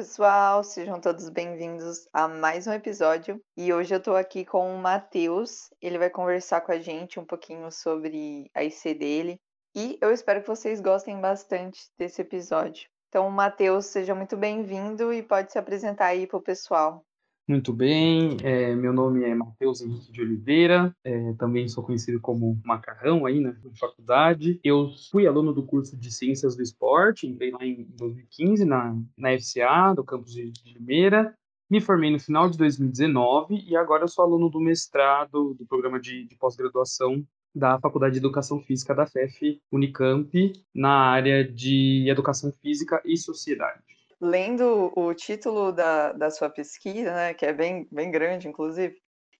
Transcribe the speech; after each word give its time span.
pessoal, 0.00 0.64
sejam 0.64 0.98
todos 0.98 1.28
bem-vindos 1.28 2.08
a 2.10 2.26
mais 2.26 2.66
um 2.66 2.72
episódio. 2.72 3.38
E 3.54 3.70
hoje 3.70 3.94
eu 3.94 4.02
tô 4.02 4.16
aqui 4.16 4.46
com 4.46 4.74
o 4.74 4.78
Matheus. 4.78 5.68
Ele 5.78 5.98
vai 5.98 6.08
conversar 6.08 6.62
com 6.62 6.72
a 6.72 6.78
gente 6.78 7.20
um 7.20 7.24
pouquinho 7.26 7.70
sobre 7.70 8.50
a 8.54 8.64
IC 8.64 8.94
dele. 8.94 9.38
E 9.76 9.98
eu 10.00 10.10
espero 10.10 10.40
que 10.40 10.48
vocês 10.48 10.80
gostem 10.80 11.20
bastante 11.20 11.82
desse 11.98 12.22
episódio. 12.22 12.88
Então, 13.10 13.28
Matheus, 13.28 13.86
seja 13.86 14.14
muito 14.14 14.38
bem-vindo 14.38 15.12
e 15.12 15.22
pode 15.22 15.52
se 15.52 15.58
apresentar 15.58 16.06
aí 16.06 16.26
pro 16.26 16.40
pessoal. 16.40 17.04
Muito 17.50 17.72
bem, 17.72 18.36
é, 18.44 18.76
meu 18.76 18.92
nome 18.92 19.24
é 19.24 19.34
Matheus 19.34 19.80
Henrique 19.80 20.12
de 20.12 20.22
Oliveira, 20.22 20.94
é, 21.02 21.32
também 21.32 21.66
sou 21.66 21.82
conhecido 21.82 22.20
como 22.20 22.56
Macarrão 22.64 23.26
aí 23.26 23.40
na 23.40 23.52
faculdade. 23.76 24.60
Eu 24.62 24.92
fui 25.10 25.26
aluno 25.26 25.52
do 25.52 25.66
curso 25.66 25.96
de 25.96 26.12
Ciências 26.12 26.54
do 26.54 26.62
Esporte, 26.62 27.26
entrei 27.26 27.50
lá 27.50 27.66
em 27.66 27.88
2015 27.98 28.64
na, 28.64 28.96
na 29.18 29.36
FCA, 29.36 29.92
do 29.96 30.04
campus 30.04 30.32
de, 30.32 30.52
Limeira. 30.64 31.34
Me 31.68 31.80
formei 31.80 32.12
no 32.12 32.20
final 32.20 32.48
de 32.48 32.56
2019 32.56 33.64
e 33.68 33.74
agora 33.74 34.06
sou 34.06 34.24
aluno 34.24 34.48
do 34.48 34.60
mestrado 34.60 35.52
do 35.54 35.66
programa 35.66 35.98
de, 35.98 36.28
de 36.28 36.36
pós-graduação 36.36 37.20
da 37.52 37.80
Faculdade 37.80 38.12
de 38.12 38.20
Educação 38.20 38.60
Física 38.60 38.94
da 38.94 39.08
FEF 39.08 39.60
Unicamp, 39.72 40.52
na 40.72 40.92
área 40.92 41.42
de 41.44 42.08
Educação 42.08 42.52
Física 42.52 43.02
e 43.04 43.16
Sociedade 43.16 43.99
lendo 44.20 44.92
o 44.94 45.14
título 45.14 45.72
da, 45.72 46.12
da 46.12 46.30
sua 46.30 46.50
pesquisa, 46.50 47.12
né, 47.12 47.34
que 47.34 47.46
é 47.46 47.52
bem, 47.52 47.88
bem 47.90 48.10
grande, 48.10 48.48
inclusive, 48.48 48.96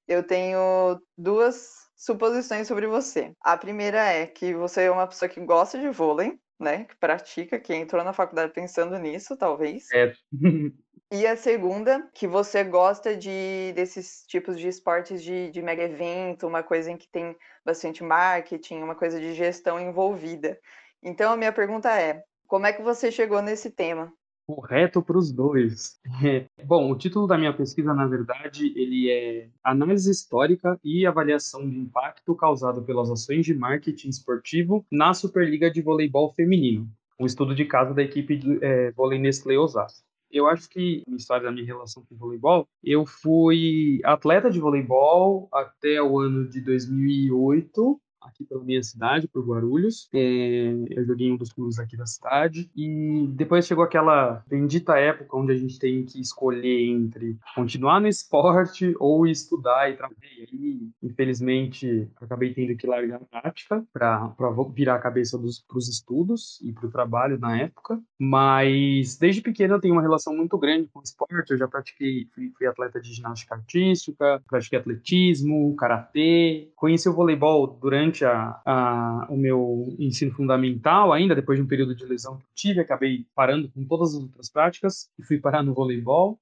eu 0.08 0.22
tenho 0.22 1.00
duas 1.16 1.88
suposições 1.96 2.66
sobre 2.66 2.86
você. 2.86 3.32
A 3.40 3.56
primeira 3.56 4.02
é 4.02 4.26
que 4.26 4.54
você 4.54 4.84
é 4.84 4.90
uma 4.90 5.06
pessoa 5.06 5.28
que 5.28 5.40
gosta 5.40 5.78
de 5.78 5.90
vôlei, 5.90 6.38
né, 6.58 6.84
que 6.84 6.96
pratica, 6.96 7.60
que 7.60 7.74
entrou 7.74 8.02
na 8.02 8.12
faculdade 8.12 8.52
pensando 8.52 8.98
nisso, 8.98 9.36
talvez. 9.36 9.90
É. 9.92 10.12
E 11.12 11.26
a 11.26 11.36
segunda, 11.36 12.08
que 12.14 12.24
você 12.28 12.62
gosta 12.62 13.16
de 13.16 13.72
desses 13.74 14.22
tipos 14.28 14.56
de 14.56 14.68
esportes 14.68 15.20
de, 15.24 15.50
de 15.50 15.60
mega 15.60 15.82
evento, 15.82 16.46
uma 16.46 16.62
coisa 16.62 16.88
em 16.88 16.96
que 16.96 17.08
tem 17.08 17.36
bastante 17.64 18.04
marketing, 18.04 18.80
uma 18.80 18.94
coisa 18.94 19.18
de 19.18 19.34
gestão 19.34 19.80
envolvida. 19.80 20.56
Então, 21.02 21.32
a 21.32 21.36
minha 21.36 21.52
pergunta 21.52 21.90
é: 22.00 22.22
como 22.46 22.64
é 22.64 22.72
que 22.72 22.80
você 22.80 23.10
chegou 23.10 23.42
nesse 23.42 23.72
tema? 23.72 24.12
Correto 24.54 25.00
para 25.02 25.16
os 25.16 25.30
dois. 25.32 25.98
É, 26.24 26.46
bom, 26.64 26.90
o 26.90 26.96
título 26.96 27.26
da 27.26 27.38
minha 27.38 27.52
pesquisa, 27.52 27.94
na 27.94 28.06
verdade, 28.06 28.72
ele 28.76 29.10
é 29.10 29.48
Análise 29.62 30.10
Histórica 30.10 30.78
e 30.82 31.06
Avaliação 31.06 31.68
de 31.68 31.78
Impacto 31.78 32.34
Causado 32.34 32.82
pelas 32.82 33.10
Ações 33.10 33.46
de 33.46 33.54
Marketing 33.54 34.08
Esportivo 34.08 34.84
na 34.90 35.14
Superliga 35.14 35.70
de 35.70 35.80
Voleibol 35.80 36.32
Feminino, 36.32 36.88
um 37.18 37.26
estudo 37.26 37.54
de 37.54 37.64
caso 37.64 37.94
da 37.94 38.02
equipe 38.02 38.36
de 38.36 38.58
é, 38.62 38.90
vôlei 38.92 39.18
Nestlé 39.18 39.56
Osasco. 39.56 40.04
Eu 40.30 40.46
acho 40.46 40.68
que, 40.68 41.02
na 41.08 41.16
história 41.16 41.44
da 41.44 41.50
minha 41.50 41.66
relação 41.66 42.04
com 42.08 42.14
o 42.14 42.18
voleibol, 42.18 42.68
eu 42.84 43.04
fui 43.04 44.00
atleta 44.04 44.48
de 44.48 44.60
voleibol 44.60 45.48
até 45.52 46.00
o 46.00 46.20
ano 46.20 46.48
de 46.48 46.60
2008, 46.60 48.00
aqui 48.20 48.44
pela 48.44 48.64
minha 48.64 48.82
cidade, 48.82 49.28
por 49.28 49.46
Guarulhos. 49.46 50.08
É, 50.12 50.72
eu 50.90 51.04
joguei 51.04 51.28
em 51.28 51.32
um 51.32 51.36
dos 51.36 51.52
clubes 51.52 51.78
aqui 51.78 51.96
da 51.96 52.06
cidade. 52.06 52.70
E 52.76 53.26
depois 53.30 53.66
chegou 53.66 53.84
aquela 53.84 54.44
bendita 54.48 54.98
época 54.98 55.36
onde 55.36 55.52
a 55.52 55.56
gente 55.56 55.78
tem 55.78 56.04
que 56.04 56.20
escolher 56.20 56.88
entre 56.88 57.38
continuar 57.54 58.00
no 58.00 58.08
esporte 58.08 58.94
ou 58.98 59.26
estudar 59.26 59.90
e 59.90 59.96
trabalhar. 59.96 60.20
E 60.52 60.90
infelizmente, 61.02 62.08
acabei 62.20 62.52
tendo 62.52 62.76
que 62.76 62.86
largar 62.86 63.20
a 63.22 63.40
prática 63.40 63.84
para 63.92 64.34
virar 64.74 64.96
a 64.96 65.00
cabeça 65.00 65.38
para 65.38 65.78
os 65.78 65.88
estudos 65.88 66.60
e 66.62 66.72
para 66.72 66.86
o 66.86 66.90
trabalho 66.90 67.38
na 67.38 67.58
época. 67.58 68.00
Mas 68.18 69.16
desde 69.16 69.40
pequeno 69.40 69.74
eu 69.74 69.80
tenho 69.80 69.94
uma 69.94 70.02
relação 70.02 70.34
muito 70.36 70.58
grande 70.58 70.88
com 70.92 71.00
o 71.00 71.02
esporte. 71.02 71.50
Eu 71.50 71.58
já 71.58 71.68
pratiquei, 71.68 72.26
fui, 72.34 72.52
fui 72.56 72.66
atleta 72.66 73.00
de 73.00 73.12
ginástica 73.12 73.54
artística, 73.54 74.42
pratiquei 74.48 74.78
atletismo, 74.78 75.74
karatê, 75.76 76.70
conheci 76.76 77.08
o 77.08 77.14
voleibol 77.14 77.66
durante 77.66 78.09
durante 78.10 78.24
a, 78.24 78.60
a, 78.64 79.26
o 79.28 79.36
meu 79.36 79.94
ensino 79.98 80.32
fundamental, 80.32 81.12
ainda 81.12 81.34
depois 81.34 81.58
de 81.58 81.64
um 81.64 81.68
período 81.68 81.94
de 81.94 82.04
lesão 82.04 82.36
que 82.36 82.42
eu 82.42 82.48
tive, 82.54 82.80
acabei 82.80 83.24
parando 83.34 83.70
com 83.70 83.84
todas 83.84 84.14
as 84.14 84.22
outras 84.22 84.50
práticas 84.50 85.08
e 85.18 85.22
fui 85.22 85.38
parar 85.38 85.62
no 85.62 85.72
voleibol. 85.72 86.38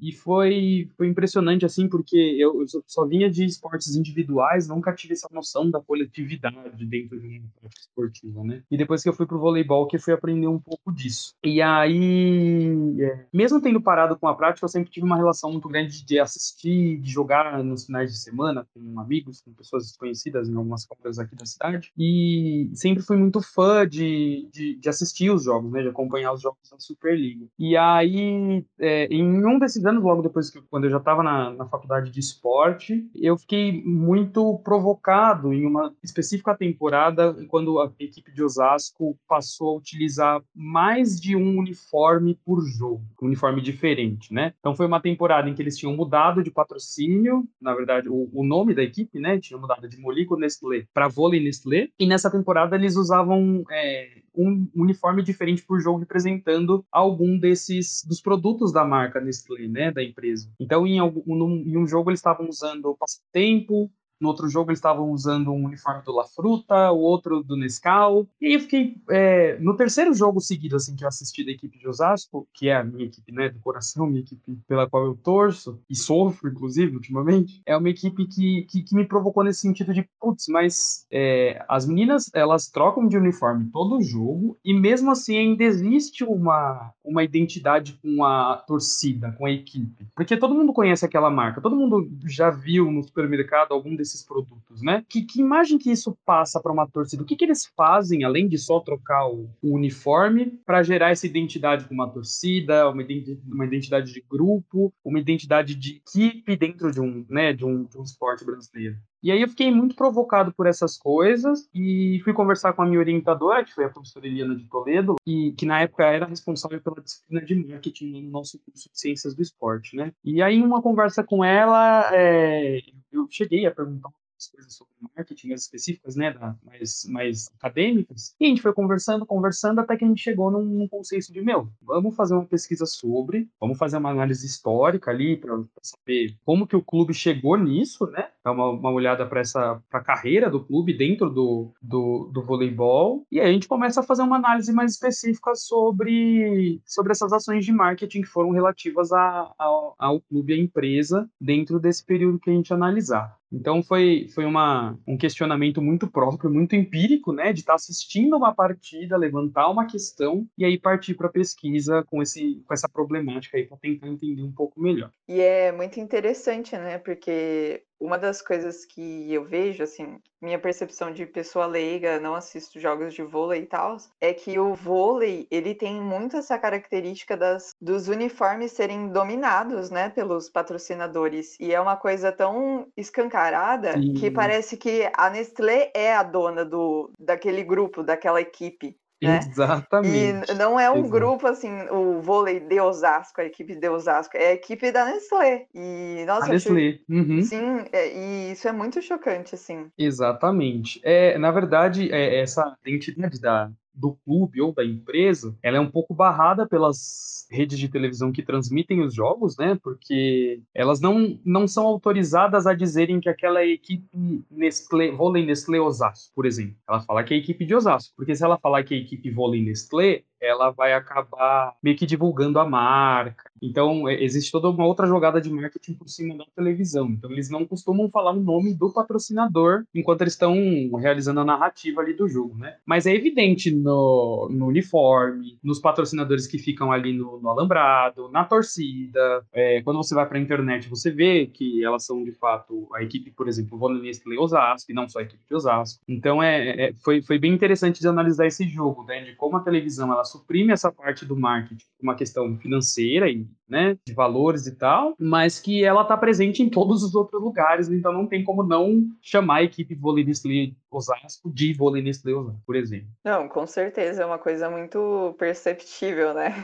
E 0.00 0.12
foi, 0.12 0.88
foi 0.96 1.08
impressionante, 1.08 1.64
assim, 1.64 1.88
porque 1.88 2.16
eu, 2.16 2.60
eu 2.60 2.82
só 2.86 3.06
vinha 3.06 3.30
de 3.30 3.44
esportes 3.44 3.94
individuais, 3.94 4.68
nunca 4.68 4.92
tive 4.92 5.12
essa 5.12 5.28
noção 5.30 5.70
da 5.70 5.80
coletividade 5.80 6.86
dentro 6.86 7.20
de 7.20 7.38
uma 7.38 7.48
prática 7.60 7.80
esportiva, 7.80 8.44
né? 8.44 8.62
E 8.70 8.76
depois 8.76 9.02
que 9.02 9.08
eu 9.08 9.12
fui 9.12 9.26
pro 9.26 9.38
voleibol, 9.38 9.86
que 9.86 9.96
eu 9.96 10.00
fui 10.00 10.12
aprender 10.12 10.48
um 10.48 10.58
pouco 10.58 10.92
disso. 10.92 11.34
E 11.44 11.62
aí, 11.62 13.00
é, 13.00 13.26
mesmo 13.32 13.60
tendo 13.60 13.80
parado 13.80 14.18
com 14.18 14.26
a 14.26 14.34
prática, 14.34 14.64
eu 14.64 14.68
sempre 14.68 14.90
tive 14.90 15.06
uma 15.06 15.16
relação 15.16 15.52
muito 15.52 15.68
grande 15.68 16.04
de 16.04 16.18
assistir, 16.18 16.98
de 16.98 17.10
jogar 17.10 17.62
nos 17.62 17.86
finais 17.86 18.12
de 18.12 18.18
semana 18.18 18.66
com 18.74 19.00
amigos, 19.00 19.40
com 19.40 19.52
pessoas 19.52 19.86
desconhecidas 19.86 20.48
em 20.48 20.54
algumas 20.54 20.86
quadras 20.86 21.18
aqui 21.18 21.36
da 21.36 21.46
cidade. 21.46 21.92
E 21.96 22.70
sempre 22.74 23.02
fui 23.02 23.16
muito 23.16 23.40
fã 23.40 23.86
de, 23.86 24.48
de, 24.52 24.76
de 24.76 24.88
assistir 24.88 25.30
os 25.30 25.44
jogos, 25.44 25.70
né? 25.70 25.82
De 25.82 25.88
acompanhar 25.88 26.32
os 26.32 26.42
jogos 26.42 26.68
da 26.70 26.78
Superliga. 26.78 27.46
E 27.58 27.76
aí, 27.76 28.64
é, 28.78 29.06
em 29.06 29.44
um 29.46 29.58
desses 29.58 29.81
anos, 29.84 30.02
logo 30.02 30.22
depois 30.22 30.50
que 30.50 30.60
quando 30.62 30.84
eu 30.84 30.90
já 30.90 30.98
estava 30.98 31.22
na, 31.22 31.50
na 31.50 31.66
faculdade 31.66 32.10
de 32.10 32.20
esporte, 32.20 33.08
eu 33.14 33.36
fiquei 33.36 33.82
muito 33.84 34.58
provocado 34.64 35.52
em 35.52 35.66
uma 35.66 35.94
específica 36.02 36.56
temporada, 36.56 37.34
quando 37.48 37.80
a 37.80 37.90
equipe 37.98 38.32
de 38.32 38.42
Osasco 38.42 39.18
passou 39.28 39.70
a 39.70 39.78
utilizar 39.78 40.42
mais 40.54 41.20
de 41.20 41.36
um 41.36 41.58
uniforme 41.58 42.38
por 42.44 42.62
jogo, 42.66 43.02
um 43.20 43.26
uniforme 43.26 43.60
diferente, 43.60 44.32
né? 44.32 44.54
Então 44.58 44.74
foi 44.74 44.86
uma 44.86 45.00
temporada 45.00 45.48
em 45.48 45.54
que 45.54 45.62
eles 45.62 45.76
tinham 45.76 45.96
mudado 45.96 46.42
de 46.42 46.50
patrocínio, 46.50 47.44
na 47.60 47.74
verdade, 47.74 48.08
o, 48.08 48.30
o 48.32 48.44
nome 48.44 48.74
da 48.74 48.82
equipe, 48.82 49.18
né? 49.18 49.38
Tinha 49.38 49.58
mudado 49.58 49.88
de 49.88 49.98
Molico 49.98 50.36
Nestlé 50.36 50.86
para 50.92 51.08
Vôlei 51.08 51.42
Nestlé, 51.42 51.88
e 51.98 52.06
nessa 52.06 52.30
temporada 52.30 52.76
eles 52.76 52.96
usavam 52.96 53.64
é, 53.70 54.21
um 54.34 54.68
uniforme 54.74 55.22
diferente 55.22 55.62
por 55.62 55.80
jogo 55.80 55.98
representando 55.98 56.84
algum 56.90 57.38
desses 57.38 58.04
dos 58.06 58.20
produtos 58.20 58.72
da 58.72 58.84
marca 58.84 59.20
Nestlé, 59.20 59.68
né, 59.68 59.90
da 59.90 60.02
empresa. 60.02 60.50
Então, 60.58 60.86
em, 60.86 60.98
algum, 60.98 61.22
em 61.64 61.76
um 61.76 61.86
jogo 61.86 62.10
eles 62.10 62.20
estavam 62.20 62.48
usando 62.48 62.86
o 62.86 62.96
passatempo, 62.96 63.90
no 64.22 64.28
outro 64.28 64.48
jogo 64.48 64.70
eles 64.70 64.78
estavam 64.78 65.10
usando 65.10 65.50
um 65.50 65.64
uniforme 65.64 66.02
do 66.04 66.14
La 66.14 66.24
Fruta, 66.24 66.92
o 66.92 66.98
outro 66.98 67.42
do 67.42 67.56
Nescau. 67.56 68.26
E 68.40 68.46
aí 68.46 68.52
eu 68.54 68.60
fiquei. 68.60 68.96
É, 69.10 69.58
no 69.58 69.76
terceiro 69.76 70.14
jogo 70.14 70.40
seguido, 70.40 70.76
assim, 70.76 70.94
que 70.94 71.04
eu 71.04 71.08
assisti 71.08 71.44
da 71.44 71.50
equipe 71.50 71.78
de 71.78 71.88
Osasco, 71.88 72.48
que 72.54 72.68
é 72.68 72.76
a 72.76 72.84
minha 72.84 73.04
equipe, 73.04 73.32
né, 73.32 73.48
do 73.48 73.58
coração, 73.58 74.06
minha 74.06 74.20
equipe 74.20 74.58
pela 74.68 74.88
qual 74.88 75.04
eu 75.04 75.16
torço, 75.16 75.80
e 75.90 75.96
sofro, 75.96 76.48
inclusive, 76.48 76.94
ultimamente, 76.94 77.62
é 77.66 77.76
uma 77.76 77.88
equipe 77.88 78.26
que, 78.26 78.62
que, 78.70 78.82
que 78.82 78.94
me 78.94 79.04
provocou 79.04 79.42
nesse 79.42 79.60
sentido 79.60 79.92
de, 79.92 80.08
putz, 80.20 80.46
mas 80.48 81.06
é, 81.10 81.64
as 81.68 81.86
meninas, 81.86 82.30
elas 82.34 82.68
trocam 82.68 83.08
de 83.08 83.16
uniforme 83.16 83.70
todo 83.72 84.02
jogo, 84.02 84.58
e 84.64 84.72
mesmo 84.72 85.10
assim 85.10 85.36
ainda 85.36 85.64
existe 85.64 86.24
uma, 86.24 86.92
uma 87.04 87.24
identidade 87.24 87.98
com 88.02 88.24
a 88.24 88.56
torcida, 88.66 89.32
com 89.32 89.46
a 89.46 89.50
equipe. 89.50 90.06
Porque 90.14 90.36
todo 90.36 90.54
mundo 90.54 90.72
conhece 90.72 91.04
aquela 91.04 91.30
marca, 91.30 91.60
todo 91.60 91.76
mundo 91.76 92.08
já 92.26 92.50
viu 92.50 92.90
no 92.90 93.02
supermercado 93.02 93.72
algum 93.72 93.96
desses 93.96 94.11
desses 94.12 94.24
produtos, 94.24 94.82
né? 94.82 95.04
Que, 95.08 95.22
que 95.22 95.40
imagem 95.40 95.78
que 95.78 95.90
isso 95.90 96.16
passa 96.24 96.60
para 96.60 96.72
uma 96.72 96.86
torcida? 96.86 97.22
O 97.22 97.26
que, 97.26 97.36
que 97.36 97.44
eles 97.44 97.66
fazem, 97.76 98.24
além 98.24 98.46
de 98.46 98.58
só 98.58 98.80
trocar 98.80 99.26
o, 99.26 99.50
o 99.62 99.74
uniforme, 99.74 100.60
para 100.66 100.82
gerar 100.82 101.10
essa 101.10 101.26
identidade 101.26 101.86
com 101.86 101.94
uma 101.94 102.10
torcida, 102.10 102.88
uma 102.90 103.02
identidade, 103.02 103.40
uma 103.50 103.66
identidade 103.66 104.12
de 104.12 104.24
grupo, 104.28 104.92
uma 105.04 105.18
identidade 105.18 105.74
de 105.74 105.96
equipe 105.96 106.56
dentro 106.56 106.92
de 106.92 107.00
um, 107.00 107.24
né, 107.28 107.52
de 107.52 107.64
um, 107.64 107.84
de 107.84 107.98
um 107.98 108.02
esporte 108.02 108.44
brasileiro? 108.44 108.96
E 109.22 109.30
aí 109.30 109.40
eu 109.40 109.48
fiquei 109.48 109.70
muito 109.70 109.94
provocado 109.94 110.52
por 110.52 110.66
essas 110.66 110.98
coisas 110.98 111.68
e 111.72 112.20
fui 112.24 112.32
conversar 112.32 112.72
com 112.72 112.82
a 112.82 112.86
minha 112.86 112.98
orientadora, 112.98 113.64
que 113.64 113.72
foi 113.72 113.84
a 113.84 113.88
professora 113.88 114.26
Eliana 114.26 114.56
de 114.56 114.64
Toledo, 114.64 115.14
e 115.24 115.52
que 115.52 115.64
na 115.64 115.80
época 115.80 116.04
era 116.04 116.26
responsável 116.26 116.80
pela 116.80 117.00
disciplina 117.00 117.44
de 117.44 117.54
marketing 117.54 118.22
no 118.22 118.30
nosso 118.30 118.58
curso 118.58 118.90
de 118.90 118.98
ciências 118.98 119.34
do 119.34 119.42
esporte, 119.42 119.96
né? 119.96 120.12
E 120.24 120.42
aí, 120.42 120.56
em 120.56 120.64
uma 120.64 120.82
conversa 120.82 121.22
com 121.22 121.44
ela, 121.44 122.10
é, 122.12 122.80
eu 123.12 123.28
cheguei 123.30 123.64
a 123.64 123.70
perguntar 123.70 124.10
coisas 124.48 124.74
sobre 124.74 124.92
marketing, 125.16 125.52
as 125.52 125.62
específicas, 125.62 126.16
né, 126.16 126.32
da, 126.32 126.56
mais, 126.64 127.06
mais 127.08 127.50
acadêmicas, 127.58 128.34
e 128.40 128.46
a 128.46 128.48
gente 128.48 128.62
foi 128.62 128.72
conversando, 128.72 129.26
conversando, 129.26 129.80
até 129.80 129.96
que 129.96 130.04
a 130.04 130.08
gente 130.08 130.22
chegou 130.22 130.50
num, 130.50 130.64
num 130.64 130.88
consenso 130.88 131.32
de, 131.32 131.40
meu, 131.40 131.68
vamos 131.80 132.14
fazer 132.14 132.34
uma 132.34 132.46
pesquisa 132.46 132.86
sobre, 132.86 133.48
vamos 133.60 133.78
fazer 133.78 133.96
uma 133.96 134.10
análise 134.10 134.46
histórica 134.46 135.10
ali, 135.10 135.36
para 135.36 135.62
saber 135.82 136.36
como 136.44 136.66
que 136.66 136.76
o 136.76 136.82
clube 136.82 137.14
chegou 137.14 137.56
nisso, 137.56 138.06
né, 138.06 138.28
dar 138.44 138.52
uma, 138.52 138.70
uma 138.70 138.90
olhada 138.90 139.26
para 139.26 139.40
essa 139.40 139.82
pra 139.90 140.02
carreira 140.02 140.50
do 140.50 140.64
clube 140.64 140.96
dentro 140.96 141.30
do, 141.30 141.72
do, 141.80 142.30
do 142.32 142.42
voleibol, 142.42 143.26
e 143.30 143.40
aí 143.40 143.50
a 143.50 143.52
gente 143.52 143.68
começa 143.68 144.00
a 144.00 144.04
fazer 144.04 144.22
uma 144.22 144.36
análise 144.36 144.72
mais 144.72 144.92
específica 144.92 145.54
sobre, 145.54 146.80
sobre 146.86 147.12
essas 147.12 147.32
ações 147.32 147.64
de 147.64 147.72
marketing 147.72 148.22
que 148.22 148.28
foram 148.28 148.50
relativas 148.50 149.12
a, 149.12 149.52
a, 149.58 149.92
ao 149.98 150.20
clube, 150.20 150.52
à 150.52 150.56
empresa, 150.56 151.28
dentro 151.40 151.78
desse 151.78 152.04
período 152.04 152.38
que 152.38 152.50
a 152.50 152.52
gente 152.52 152.72
analisar. 152.72 153.36
Então 153.52 153.82
foi, 153.82 154.28
foi 154.34 154.44
uma, 154.44 154.98
um 155.06 155.16
questionamento 155.16 155.82
muito 155.82 156.10
próprio, 156.10 156.50
muito 156.50 156.74
empírico, 156.74 157.32
né, 157.32 157.52
de 157.52 157.60
estar 157.60 157.72
tá 157.72 157.76
assistindo 157.76 158.36
uma 158.36 158.54
partida, 158.54 159.16
levantar 159.16 159.68
uma 159.68 159.86
questão 159.86 160.46
e 160.56 160.64
aí 160.64 160.78
partir 160.78 161.14
para 161.14 161.28
pesquisa 161.28 162.02
com, 162.04 162.22
esse, 162.22 162.62
com 162.66 162.72
essa 162.72 162.88
problemática 162.88 163.58
aí 163.58 163.66
para 163.66 163.76
tentar 163.76 164.08
entender 164.08 164.42
um 164.42 164.52
pouco 164.52 164.80
melhor. 164.80 165.10
E 165.28 165.40
é 165.40 165.70
muito 165.72 166.00
interessante, 166.00 166.76
né, 166.76 166.98
porque 166.98 167.82
uma 168.02 168.18
das 168.18 168.42
coisas 168.42 168.84
que 168.84 169.32
eu 169.32 169.44
vejo, 169.44 169.82
assim, 169.82 170.18
minha 170.40 170.58
percepção 170.58 171.12
de 171.12 171.24
pessoa 171.24 171.66
leiga, 171.66 172.18
não 172.18 172.34
assisto 172.34 172.80
jogos 172.80 173.14
de 173.14 173.22
vôlei 173.22 173.62
e 173.62 173.66
tal, 173.66 173.96
é 174.20 174.34
que 174.34 174.58
o 174.58 174.74
vôlei, 174.74 175.46
ele 175.50 175.72
tem 175.72 176.00
muito 176.00 176.36
essa 176.36 176.58
característica 176.58 177.36
das, 177.36 177.70
dos 177.80 178.08
uniformes 178.08 178.72
serem 178.72 179.08
dominados, 179.08 179.88
né, 179.88 180.10
pelos 180.10 180.50
patrocinadores. 180.50 181.56
E 181.60 181.72
é 181.72 181.80
uma 181.80 181.96
coisa 181.96 182.32
tão 182.32 182.88
escancarada 182.96 183.92
Sim. 183.92 184.14
que 184.14 184.30
parece 184.30 184.76
que 184.76 185.08
a 185.16 185.30
Nestlé 185.30 185.92
é 185.94 186.12
a 186.12 186.24
dona 186.24 186.64
do, 186.64 187.10
daquele 187.18 187.62
grupo, 187.62 188.02
daquela 188.02 188.40
equipe. 188.40 188.96
Né? 189.22 189.40
Exatamente. 189.48 190.50
E 190.50 190.54
não 190.54 190.78
é 190.78 190.90
um 190.90 190.98
Exato. 190.98 191.10
grupo 191.10 191.46
assim, 191.46 191.70
o 191.90 192.20
vôlei 192.20 192.60
de 192.60 192.80
Osasco, 192.80 193.40
a 193.40 193.44
equipe 193.44 193.74
de 193.74 193.88
Osasco, 193.88 194.36
é 194.36 194.48
a 194.48 194.52
equipe 194.54 194.90
da 194.90 195.04
Nestlé. 195.04 195.66
E, 195.74 196.24
nossa, 196.26 196.46
a 196.46 196.48
Nestlé. 196.48 196.98
Uhum. 197.08 197.42
Sim, 197.42 197.84
é, 197.92 198.12
e 198.12 198.52
isso 198.52 198.66
é 198.66 198.72
muito 198.72 199.00
chocante, 199.00 199.54
assim. 199.54 199.90
Exatamente. 199.96 201.00
É, 201.04 201.38
na 201.38 201.50
verdade, 201.50 202.12
é, 202.12 202.40
essa 202.40 202.76
identidade 202.84 203.40
da, 203.40 203.70
do 203.94 204.14
clube 204.24 204.60
ou 204.60 204.72
da 204.72 204.84
empresa, 204.84 205.56
ela 205.62 205.76
é 205.76 205.80
um 205.80 205.90
pouco 205.90 206.14
barrada 206.14 206.66
pelas 206.66 207.46
redes 207.50 207.78
de 207.78 207.88
televisão 207.88 208.32
que 208.32 208.42
transmitem 208.42 209.02
os 209.02 209.14
jogos, 209.14 209.56
né? 209.58 209.78
Porque 209.82 210.62
elas 210.74 211.00
não, 211.00 211.38
não 211.44 211.68
são 211.68 211.86
autorizadas 211.86 212.66
a 212.66 212.74
dizerem 212.74 213.20
que 213.20 213.28
aquela 213.28 213.60
é 213.60 213.68
equipe 213.68 214.44
Nestlé, 214.50 215.10
vôlei 215.10 215.44
Nestlé 215.44 215.78
Osasco, 215.78 216.32
por 216.34 216.46
exemplo. 216.46 216.76
Ela 216.88 217.00
fala 217.00 217.22
que 217.22 217.34
é 217.34 217.36
equipe 217.36 217.66
de 217.66 217.74
Osasco, 217.74 218.14
porque 218.16 218.34
se 218.34 218.44
ela 218.44 218.58
falar 218.58 218.82
que 218.84 218.94
é 218.94 218.98
equipe 218.98 219.30
vôlei 219.30 219.62
Nestlé, 219.62 220.22
ela 220.42 220.70
vai 220.70 220.92
acabar 220.92 221.74
meio 221.82 221.96
que 221.96 222.04
divulgando 222.04 222.58
a 222.58 222.68
marca. 222.68 223.50
Então, 223.62 224.08
é, 224.08 224.20
existe 224.22 224.50
toda 224.50 224.68
uma 224.68 224.84
outra 224.84 225.06
jogada 225.06 225.40
de 225.40 225.48
marketing 225.48 225.94
por 225.94 226.08
cima 226.08 226.36
da 226.36 226.44
televisão. 226.56 227.08
Então, 227.10 227.30
eles 227.30 227.48
não 227.48 227.64
costumam 227.64 228.10
falar 228.10 228.32
o 228.32 228.40
nome 228.40 228.74
do 228.74 228.92
patrocinador 228.92 229.84
enquanto 229.94 230.22
eles 230.22 230.32
estão 230.32 230.54
realizando 230.98 231.40
a 231.40 231.44
narrativa 231.44 232.00
ali 232.00 232.12
do 232.12 232.28
jogo, 232.28 232.56
né? 232.56 232.76
Mas 232.84 233.06
é 233.06 233.14
evidente 233.14 233.70
no, 233.70 234.48
no 234.50 234.66
uniforme, 234.66 235.58
nos 235.62 235.78
patrocinadores 235.78 236.48
que 236.48 236.58
ficam 236.58 236.90
ali 236.90 237.12
no, 237.12 237.40
no 237.40 237.48
alambrado, 237.48 238.28
na 238.30 238.44
torcida. 238.44 239.44
É, 239.52 239.80
quando 239.82 239.98
você 239.98 240.14
vai 240.14 240.26
para 240.26 240.38
a 240.38 240.40
internet, 240.40 240.88
você 240.88 241.12
vê 241.12 241.46
que 241.46 241.84
elas 241.84 242.04
são, 242.04 242.24
de 242.24 242.32
fato, 242.32 242.88
a 242.94 243.02
equipe, 243.02 243.30
por 243.30 243.46
exemplo, 243.46 243.78
Volanista 243.78 244.28
e 244.28 244.38
Osasco, 244.38 244.90
e 244.90 244.94
não 244.94 245.08
só 245.08 245.20
a 245.20 245.22
equipe 245.22 245.42
de 245.48 245.54
Osasco. 245.54 246.02
Então, 246.08 246.42
é, 246.42 246.88
é, 246.88 246.92
foi, 246.94 247.22
foi 247.22 247.38
bem 247.38 247.52
interessante 247.52 248.00
de 248.00 248.08
analisar 248.08 248.46
esse 248.46 248.66
jogo, 248.66 249.04
né? 249.04 249.22
De 249.22 249.36
como 249.36 249.56
a 249.56 249.60
televisão, 249.60 250.12
ela 250.12 250.24
suprime 250.32 250.72
essa 250.72 250.90
parte 250.90 251.24
do 251.24 251.36
marketing, 251.36 251.84
uma 252.02 252.14
questão 252.14 252.58
financeira 252.58 253.28
e 253.28 253.46
né, 253.68 253.96
de 254.06 254.12
valores 254.12 254.66
e 254.66 254.76
tal, 254.76 255.14
mas 255.18 255.58
que 255.60 255.84
ela 255.84 256.02
está 256.02 256.16
presente 256.16 256.62
em 256.62 256.68
todos 256.68 257.02
os 257.02 257.14
outros 257.14 257.40
lugares, 257.40 257.88
então 257.88 258.12
não 258.12 258.26
tem 258.26 258.44
como 258.44 258.62
não 258.62 259.06
chamar 259.20 259.56
a 259.56 259.62
equipe 259.62 259.94
vôlei 259.94 260.24
Nestlé 260.24 260.72
Osasco 260.90 261.50
de 261.52 261.72
vôlei 261.72 262.02
Nestlé 262.02 262.32
Osasco, 262.32 262.62
por 262.66 262.76
exemplo. 262.76 263.08
Não, 263.24 263.48
com 263.48 263.66
certeza, 263.66 264.22
é 264.22 264.26
uma 264.26 264.38
coisa 264.38 264.68
muito 264.68 265.34
perceptível, 265.38 266.34
né? 266.34 266.54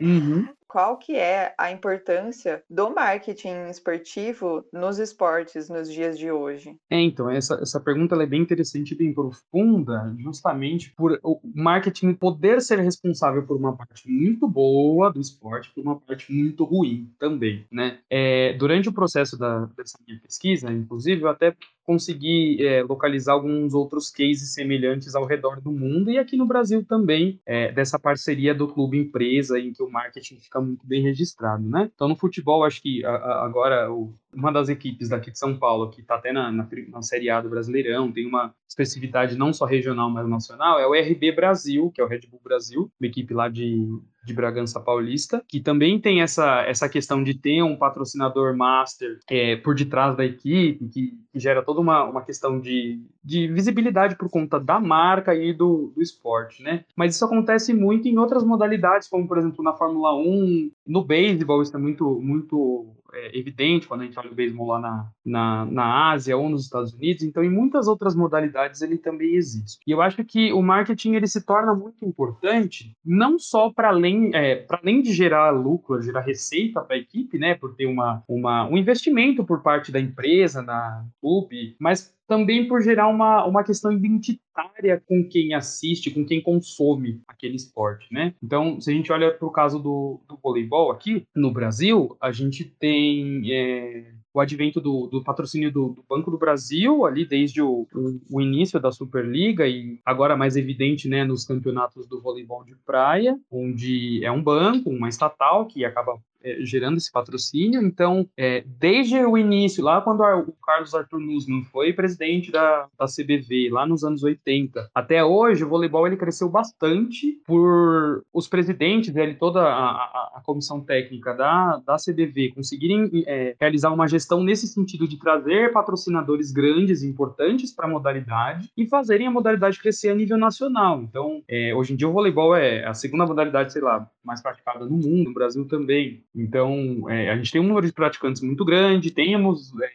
Uhum 0.00 0.48
qual 0.70 0.96
que 0.96 1.16
é 1.16 1.52
a 1.58 1.72
importância 1.72 2.62
do 2.70 2.94
marketing 2.94 3.68
esportivo 3.68 4.64
nos 4.72 5.00
esportes 5.00 5.68
nos 5.68 5.92
dias 5.92 6.16
de 6.16 6.30
hoje? 6.30 6.76
É, 6.88 7.00
então, 7.00 7.28
essa, 7.28 7.54
essa 7.60 7.80
pergunta 7.80 8.14
é 8.14 8.24
bem 8.24 8.42
interessante 8.42 8.92
e 8.92 8.96
bem 8.96 9.12
profunda, 9.12 10.14
justamente 10.20 10.94
por 10.94 11.18
o 11.24 11.40
marketing 11.52 12.14
poder 12.14 12.62
ser 12.62 12.78
responsável 12.78 13.44
por 13.44 13.56
uma 13.56 13.76
parte 13.76 14.08
muito 14.08 14.46
boa 14.46 15.12
do 15.12 15.20
esporte, 15.20 15.72
por 15.74 15.82
uma 15.82 15.98
parte 15.98 16.32
muito 16.32 16.62
ruim 16.62 17.12
também, 17.18 17.66
né? 17.70 17.98
É, 18.08 18.52
durante 18.52 18.88
o 18.88 18.92
processo 18.92 19.36
da, 19.36 19.66
dessa 19.76 19.98
minha 20.06 20.20
pesquisa, 20.20 20.70
inclusive, 20.70 21.22
eu 21.22 21.28
até 21.28 21.56
consegui 21.90 22.64
é, 22.64 22.84
localizar 22.84 23.32
alguns 23.32 23.74
outros 23.74 24.10
cases 24.10 24.54
semelhantes 24.54 25.16
ao 25.16 25.24
redor 25.24 25.60
do 25.60 25.72
mundo 25.72 26.08
e 26.08 26.18
aqui 26.18 26.36
no 26.36 26.46
Brasil 26.46 26.84
também, 26.84 27.40
é, 27.44 27.72
dessa 27.72 27.98
parceria 27.98 28.54
do 28.54 28.68
clube 28.68 28.96
empresa, 28.96 29.58
em 29.58 29.72
que 29.72 29.82
o 29.82 29.90
marketing 29.90 30.38
fica 30.38 30.60
muito 30.60 30.86
bem 30.86 31.02
registrado, 31.02 31.68
né? 31.68 31.90
Então, 31.92 32.06
no 32.06 32.14
futebol, 32.14 32.62
acho 32.62 32.80
que 32.80 33.04
a, 33.04 33.10
a, 33.10 33.44
agora 33.44 33.92
o, 33.92 34.14
uma 34.34 34.52
das 34.52 34.68
equipes 34.68 35.08
daqui 35.08 35.30
de 35.30 35.38
São 35.38 35.56
Paulo, 35.56 35.90
que 35.90 36.00
está 36.00 36.16
até 36.16 36.32
na, 36.32 36.50
na, 36.50 36.68
na 36.88 37.02
Série 37.02 37.30
A 37.30 37.40
do 37.40 37.48
Brasileirão, 37.48 38.12
tem 38.12 38.26
uma 38.26 38.54
especificidade 38.68 39.36
não 39.36 39.52
só 39.52 39.64
regional, 39.64 40.10
mas 40.10 40.28
nacional, 40.28 40.78
é 40.78 40.86
o 40.86 40.92
RB 40.92 41.32
Brasil, 41.32 41.90
que 41.94 42.00
é 42.00 42.04
o 42.04 42.08
Red 42.08 42.20
Bull 42.30 42.40
Brasil, 42.42 42.90
uma 43.00 43.06
equipe 43.06 43.34
lá 43.34 43.48
de, 43.48 43.86
de 44.24 44.32
Bragança 44.32 44.80
Paulista, 44.80 45.42
que 45.48 45.60
também 45.60 45.98
tem 45.98 46.22
essa, 46.22 46.62
essa 46.62 46.88
questão 46.88 47.22
de 47.22 47.34
ter 47.34 47.62
um 47.62 47.76
patrocinador 47.76 48.56
master 48.56 49.18
é, 49.28 49.56
por 49.56 49.74
detrás 49.74 50.16
da 50.16 50.24
equipe, 50.24 50.88
que, 50.88 51.18
que, 51.32 51.38
gera 51.38 51.62
toda 51.62 51.80
uma, 51.80 52.04
uma 52.04 52.22
questão 52.22 52.60
de, 52.60 53.00
de 53.24 53.48
visibilidade 53.48 54.16
por 54.16 54.28
conta 54.28 54.58
da 54.60 54.78
marca 54.78 55.34
e 55.34 55.52
do, 55.52 55.92
do 55.94 56.02
esporte, 56.02 56.62
né? 56.62 56.84
Mas 56.94 57.14
isso 57.14 57.24
acontece 57.24 57.72
muito 57.72 58.08
em 58.08 58.18
outras 58.18 58.44
modalidades, 58.44 59.08
como, 59.08 59.26
por 59.26 59.38
exemplo, 59.38 59.64
na 59.64 59.72
Fórmula 59.72 60.14
1, 60.14 60.70
no 60.86 61.04
beisebol, 61.04 61.62
isso 61.62 61.76
é 61.76 61.80
muito, 61.80 62.20
muito 62.20 62.94
é, 63.14 63.38
evidente 63.38 63.86
quando 63.86 64.02
a 64.02 64.04
gente 64.04 64.18
olha 64.18 64.30
o 64.30 64.34
beisebol 64.34 64.68
lá 64.68 64.80
na, 64.80 65.08
na, 65.24 65.66
na 65.66 66.10
Ásia 66.10 66.36
ou 66.36 66.48
nos 66.48 66.64
Estados 66.64 66.92
Unidos, 66.94 67.22
então 67.22 67.42
em 67.42 67.50
muitas 67.50 67.86
outras 67.86 68.14
modalidades 68.14 68.82
ele 68.82 68.98
também 68.98 69.34
existe. 69.34 69.80
E 69.86 69.90
eu 69.90 70.00
acho 70.00 70.24
que 70.24 70.52
o 70.52 70.62
marketing 70.62 71.14
ele 71.14 71.26
se 71.26 71.44
torna 71.44 71.74
muito 71.74 72.04
importante, 72.04 72.96
não 73.04 73.38
só 73.38 73.70
para 73.70 73.88
além, 73.88 74.30
é, 74.34 74.56
para 74.56 74.80
além 74.82 75.02
de 75.02 75.12
gerar 75.12 75.50
lucro, 75.50 76.02
gerar 76.02 76.20
receita 76.20 76.80
para 76.80 76.96
a 76.96 76.98
equipe, 76.98 77.38
né, 77.38 77.54
por 77.54 77.74
ter 77.74 77.86
uma, 77.86 78.22
uma, 78.28 78.66
um 78.68 78.76
investimento 78.76 79.44
por 79.44 79.62
parte 79.62 79.92
da 79.92 80.00
empresa 80.00 80.62
na 80.62 81.04
clube, 81.20 81.76
mas 81.78 82.14
também 82.30 82.68
por 82.68 82.80
gerar 82.80 83.08
uma, 83.08 83.44
uma 83.44 83.64
questão 83.64 83.90
identitária 83.90 85.02
com 85.04 85.28
quem 85.28 85.52
assiste, 85.52 86.12
com 86.12 86.24
quem 86.24 86.40
consome 86.40 87.20
aquele 87.26 87.56
esporte, 87.56 88.06
né? 88.12 88.32
Então, 88.40 88.80
se 88.80 88.88
a 88.88 88.94
gente 88.94 89.10
olha 89.10 89.34
para 89.34 89.48
o 89.48 89.50
caso 89.50 89.80
do, 89.80 90.20
do 90.28 90.38
voleibol 90.40 90.92
aqui, 90.92 91.24
no 91.34 91.52
Brasil, 91.52 92.16
a 92.20 92.30
gente 92.30 92.64
tem 92.64 93.42
é, 93.52 94.12
o 94.32 94.38
advento 94.38 94.80
do, 94.80 95.08
do 95.08 95.24
patrocínio 95.24 95.72
do, 95.72 95.88
do, 95.88 96.04
Banco 96.08 96.30
do 96.30 96.38
Brasil, 96.38 97.04
ali 97.04 97.26
desde 97.26 97.60
o, 97.60 97.88
o, 97.92 98.20
o, 98.30 98.40
início 98.40 98.78
da 98.78 98.92
Superliga 98.92 99.66
e 99.66 99.98
agora 100.06 100.36
mais 100.36 100.56
evidente 100.56 101.08
né, 101.08 101.24
nos 101.24 101.44
campeonatos 101.44 102.06
do 102.06 102.22
voleibol 102.22 102.64
de 102.64 102.76
praia, 102.86 103.36
onde 103.50 104.24
é 104.24 104.30
um 104.30 104.40
banco, 104.40 104.88
uma 104.88 105.08
estatal 105.08 105.66
que 105.66 105.84
acaba 105.84 106.16
é, 106.42 106.58
gerando 106.64 106.96
esse 106.96 107.10
patrocínio. 107.10 107.82
Então, 107.82 108.26
é, 108.36 108.64
desde 108.78 109.18
o 109.18 109.36
início, 109.36 109.84
lá 109.84 110.00
quando 110.00 110.20
o 110.20 110.52
Carlos 110.64 110.94
Arthur 110.94 111.20
Nussmann 111.20 111.64
foi 111.64 111.92
presidente 111.92 112.50
da, 112.50 112.86
da 112.98 113.06
CBV, 113.06 113.70
lá 113.70 113.86
nos 113.86 114.04
anos 114.04 114.22
80, 114.22 114.90
até 114.94 115.24
hoje, 115.24 115.64
o 115.64 115.68
voleibol 115.68 116.06
ele 116.06 116.16
cresceu 116.16 116.48
bastante 116.48 117.40
por 117.46 118.22
os 118.32 118.48
presidentes, 118.48 119.12
né, 119.12 119.34
toda 119.34 119.60
a, 119.60 119.90
a, 119.90 120.32
a, 120.36 120.42
comissão 120.44 120.80
técnica 120.80 121.34
da, 121.34 121.80
da 121.86 121.96
CBV 121.96 122.52
conseguirem 122.54 123.10
é, 123.26 123.54
realizar 123.60 123.92
uma 123.92 124.08
gestão 124.08 124.42
nesse 124.42 124.66
sentido 124.66 125.06
de 125.06 125.18
trazer 125.18 125.72
patrocinadores 125.72 126.50
grandes 126.50 127.02
e 127.02 127.08
importantes 127.08 127.72
para 127.72 127.86
a 127.86 127.90
modalidade 127.90 128.70
e 128.76 128.86
fazerem 128.86 129.26
a 129.26 129.30
modalidade 129.30 129.78
crescer 129.78 130.10
a 130.10 130.14
nível 130.14 130.36
nacional. 130.36 131.02
Então, 131.02 131.42
é, 131.48 131.74
hoje 131.74 131.92
em 131.92 131.96
dia, 131.96 132.08
o 132.08 132.12
voleibol 132.12 132.54
é 132.54 132.86
a 132.86 132.94
segunda 132.94 133.26
modalidade, 133.26 133.72
sei 133.72 133.82
lá, 133.82 134.08
mais 134.24 134.42
praticada 134.42 134.84
no 134.84 134.96
mundo, 134.96 135.28
no 135.28 135.34
Brasil 135.34 135.66
também. 135.66 136.22
Então, 136.34 137.08
é, 137.08 137.30
a 137.30 137.36
gente 137.36 137.52
tem 137.52 137.60
um 137.60 137.66
número 137.66 137.86
de 137.86 137.92
praticantes 137.92 138.42
muito 138.42 138.64
grande, 138.64 139.10
temos 139.10 139.72
é, 139.80 139.90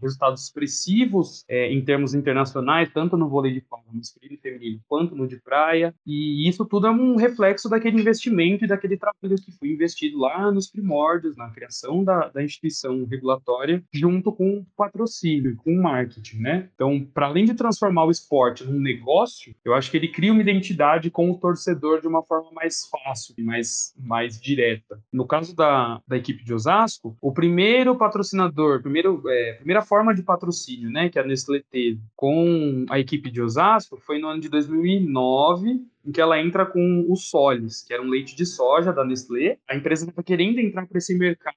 resultados 0.00 0.44
expressivos 0.44 1.44
é, 1.48 1.72
em 1.72 1.84
termos 1.84 2.14
internacionais, 2.14 2.90
tanto 2.92 3.16
no 3.16 3.28
vôlei 3.28 3.52
de 3.52 3.60
palma 3.60 3.84
masculino 3.92 4.34
e 4.34 4.38
feminino, 4.38 4.80
quanto 4.88 5.14
no 5.14 5.26
de 5.26 5.40
praia, 5.40 5.94
e 6.06 6.48
isso 6.48 6.64
tudo 6.64 6.86
é 6.86 6.90
um 6.90 7.16
reflexo 7.16 7.68
daquele 7.68 8.00
investimento 8.00 8.64
e 8.64 8.68
daquele 8.68 8.96
trabalho 8.96 9.36
que 9.36 9.52
foi 9.52 9.68
investido 9.68 10.18
lá 10.18 10.50
nos 10.50 10.70
primórdios, 10.70 11.36
na 11.36 11.50
criação 11.50 12.02
da, 12.04 12.28
da 12.28 12.42
instituição 12.42 13.04
regulatória, 13.04 13.82
junto 13.92 14.32
com 14.32 14.58
o 14.58 14.66
patrocínio, 14.76 15.56
com 15.56 15.72
o 15.72 15.82
marketing, 15.82 16.38
né? 16.38 16.68
Então, 16.74 17.04
para 17.12 17.26
além 17.26 17.44
de 17.44 17.54
transformar 17.54 18.04
o 18.04 18.10
esporte 18.10 18.64
num 18.64 18.80
negócio, 18.80 19.54
eu 19.64 19.74
acho 19.74 19.90
que 19.90 19.96
ele 19.96 20.08
cria 20.08 20.32
uma 20.32 20.40
identidade 20.40 21.10
com 21.10 21.30
o 21.30 21.38
torcedor 21.38 22.00
de 22.00 22.08
uma 22.08 22.22
forma 22.22 22.50
mais 22.52 22.88
fácil 22.88 23.34
e 23.36 23.42
mais, 23.42 23.94
mais 23.98 24.40
direta. 24.40 25.00
No 25.12 25.26
caso 25.26 25.54
da, 25.54 25.71
da 26.06 26.16
equipe 26.16 26.44
de 26.44 26.52
Osasco, 26.54 27.16
o 27.20 27.32
primeiro 27.32 27.96
patrocinador, 27.96 28.82
primeiro, 28.82 29.22
é, 29.28 29.54
primeira 29.54 29.82
forma 29.82 30.14
de 30.14 30.22
patrocínio, 30.22 30.90
né, 30.90 31.08
que 31.08 31.18
a 31.18 31.24
Nestlé 31.24 31.62
teve 31.70 32.00
com 32.16 32.84
a 32.88 32.98
equipe 32.98 33.30
de 33.30 33.40
Osasco 33.40 33.96
foi 33.96 34.18
no 34.18 34.28
ano 34.28 34.40
de 34.40 34.48
2009, 34.48 35.80
em 36.04 36.10
que 36.10 36.20
ela 36.20 36.40
entra 36.40 36.66
com 36.66 37.06
o 37.08 37.16
Solis, 37.16 37.82
que 37.82 37.92
era 37.92 38.02
um 38.02 38.08
leite 38.08 38.34
de 38.34 38.44
soja 38.44 38.92
da 38.92 39.04
Nestlé. 39.04 39.58
A 39.68 39.76
empresa 39.76 40.04
estava 40.04 40.22
querendo 40.22 40.58
entrar 40.58 40.86
para 40.86 40.98
esse 40.98 41.16
mercado 41.16 41.56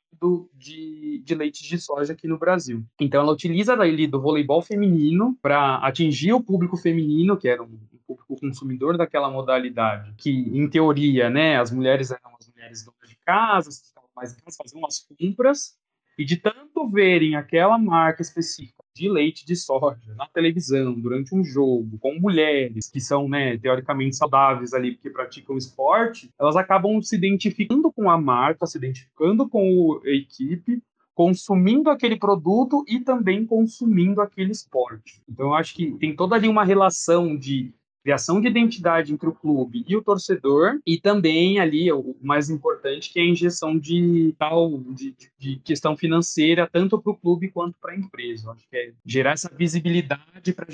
de, 0.53 1.21
de 1.23 1.35
leite 1.35 1.67
de 1.67 1.77
soja 1.77 2.13
aqui 2.13 2.27
no 2.27 2.37
Brasil. 2.37 2.83
Então 2.99 3.21
ela 3.21 3.31
utiliza 3.31 3.73
ali 3.73 4.07
do 4.07 4.21
voleibol 4.21 4.61
feminino 4.61 5.37
para 5.41 5.77
atingir 5.77 6.33
o 6.33 6.43
público 6.43 6.77
feminino, 6.77 7.37
que 7.37 7.47
era 7.47 7.61
um 7.61 7.77
público 8.07 8.39
consumidor 8.39 8.97
daquela 8.97 9.29
modalidade, 9.29 10.13
que 10.17 10.29
em 10.29 10.69
teoria, 10.69 11.29
né, 11.29 11.59
as 11.59 11.71
mulheres 11.71 12.11
eram 12.11 12.35
as 12.39 12.47
mulheres 12.47 12.83
donas 12.83 13.09
de 13.09 13.17
casa, 13.25 13.69
mais 14.15 14.33
em 14.33 14.37
casa, 14.37 14.57
faziam 14.57 14.85
as 14.85 14.99
compras, 14.99 15.77
e 16.17 16.23
de 16.23 16.37
tanto 16.37 16.87
verem 16.89 17.35
aquela 17.35 17.77
marca 17.77 18.21
específica 18.21 18.83
de 18.95 19.09
leite 19.09 19.45
de 19.45 19.55
soja 19.55 20.15
na 20.15 20.25
televisão 20.27 20.93
durante 20.93 21.35
um 21.35 21.43
jogo 21.43 21.97
com 21.99 22.17
mulheres 22.17 22.89
que 22.89 23.01
são, 23.01 23.27
né, 23.27 23.57
teoricamente 23.57 24.15
saudáveis 24.15 24.73
ali 24.73 24.93
porque 24.93 25.09
praticam 25.09 25.57
esporte, 25.57 26.29
elas 26.39 26.55
acabam 26.55 27.01
se 27.01 27.15
identificando 27.15 27.91
com 27.91 28.09
a 28.09 28.17
marca, 28.17 28.65
se 28.65 28.77
identificando 28.77 29.49
com 29.49 29.99
a 30.05 30.09
equipe, 30.09 30.81
consumindo 31.13 31.89
aquele 31.89 32.17
produto 32.17 32.85
e 32.87 33.01
também 33.01 33.45
consumindo 33.45 34.21
aquele 34.21 34.51
esporte. 34.51 35.21
Então 35.27 35.47
eu 35.47 35.53
acho 35.53 35.73
que 35.73 35.91
tem 35.97 36.15
toda 36.15 36.35
ali 36.35 36.47
uma 36.47 36.63
relação 36.63 37.37
de 37.37 37.73
criação 38.05 38.39
de 38.39 38.47
identidade 38.47 39.11
entre 39.11 39.27
o 39.27 39.33
clube 39.33 39.83
e 39.87 39.95
o 39.95 40.03
torcedor, 40.03 40.79
e 40.85 40.99
também 40.99 41.59
ali 41.59 41.91
o 41.91 42.15
mais 42.21 42.51
importante, 42.51 43.11
que 43.11 43.19
é 43.19 43.23
a 43.23 43.27
injeção 43.27 43.79
de 43.79 44.35
tal 44.37 44.77
de, 44.93 45.15
de 45.39 45.55
questão 45.61 45.97
financeira, 45.97 46.69
tanto 46.71 47.01
para 47.01 47.11
o 47.11 47.17
clube 47.17 47.49
quanto 47.49 47.79
para 47.79 47.93
a 47.93 47.97
empresa. 47.97 48.51
Acho 48.51 48.69
que 48.69 48.77
é 48.77 48.93
gerar 49.03 49.31
essa 49.31 49.49
visibilidade 49.49 50.53
para 50.53 50.67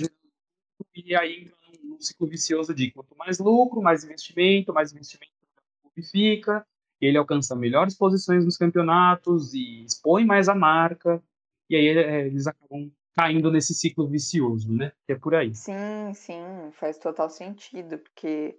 e 0.93 1.15
aí 1.15 1.49
num 1.81 2.01
ciclo 2.01 2.27
vicioso 2.27 2.73
de 2.73 2.91
quanto 2.91 3.15
mais 3.15 3.39
lucro, 3.39 3.81
mais 3.81 4.03
investimento, 4.03 4.73
mais 4.73 4.91
investimento 4.91 5.31
o 5.85 5.89
clube 5.89 6.09
fica, 6.09 6.65
ele 6.99 7.17
alcança 7.17 7.55
melhores 7.55 7.95
posições 7.95 8.43
nos 8.43 8.57
campeonatos 8.57 9.53
e 9.53 9.85
expõe 9.85 10.25
mais 10.25 10.49
a 10.49 10.55
marca, 10.55 11.23
e 11.69 11.77
aí 11.77 11.87
é, 11.87 12.27
eles 12.27 12.45
acabam 12.45 12.91
caindo 13.15 13.51
nesse 13.51 13.73
ciclo 13.73 14.07
vicioso, 14.07 14.71
né? 14.71 14.91
Que 15.05 15.13
é 15.13 15.15
por 15.15 15.35
aí. 15.35 15.53
Sim, 15.53 16.13
sim, 16.13 16.71
faz 16.73 16.97
total 16.97 17.29
sentido, 17.29 17.97
porque 17.97 18.57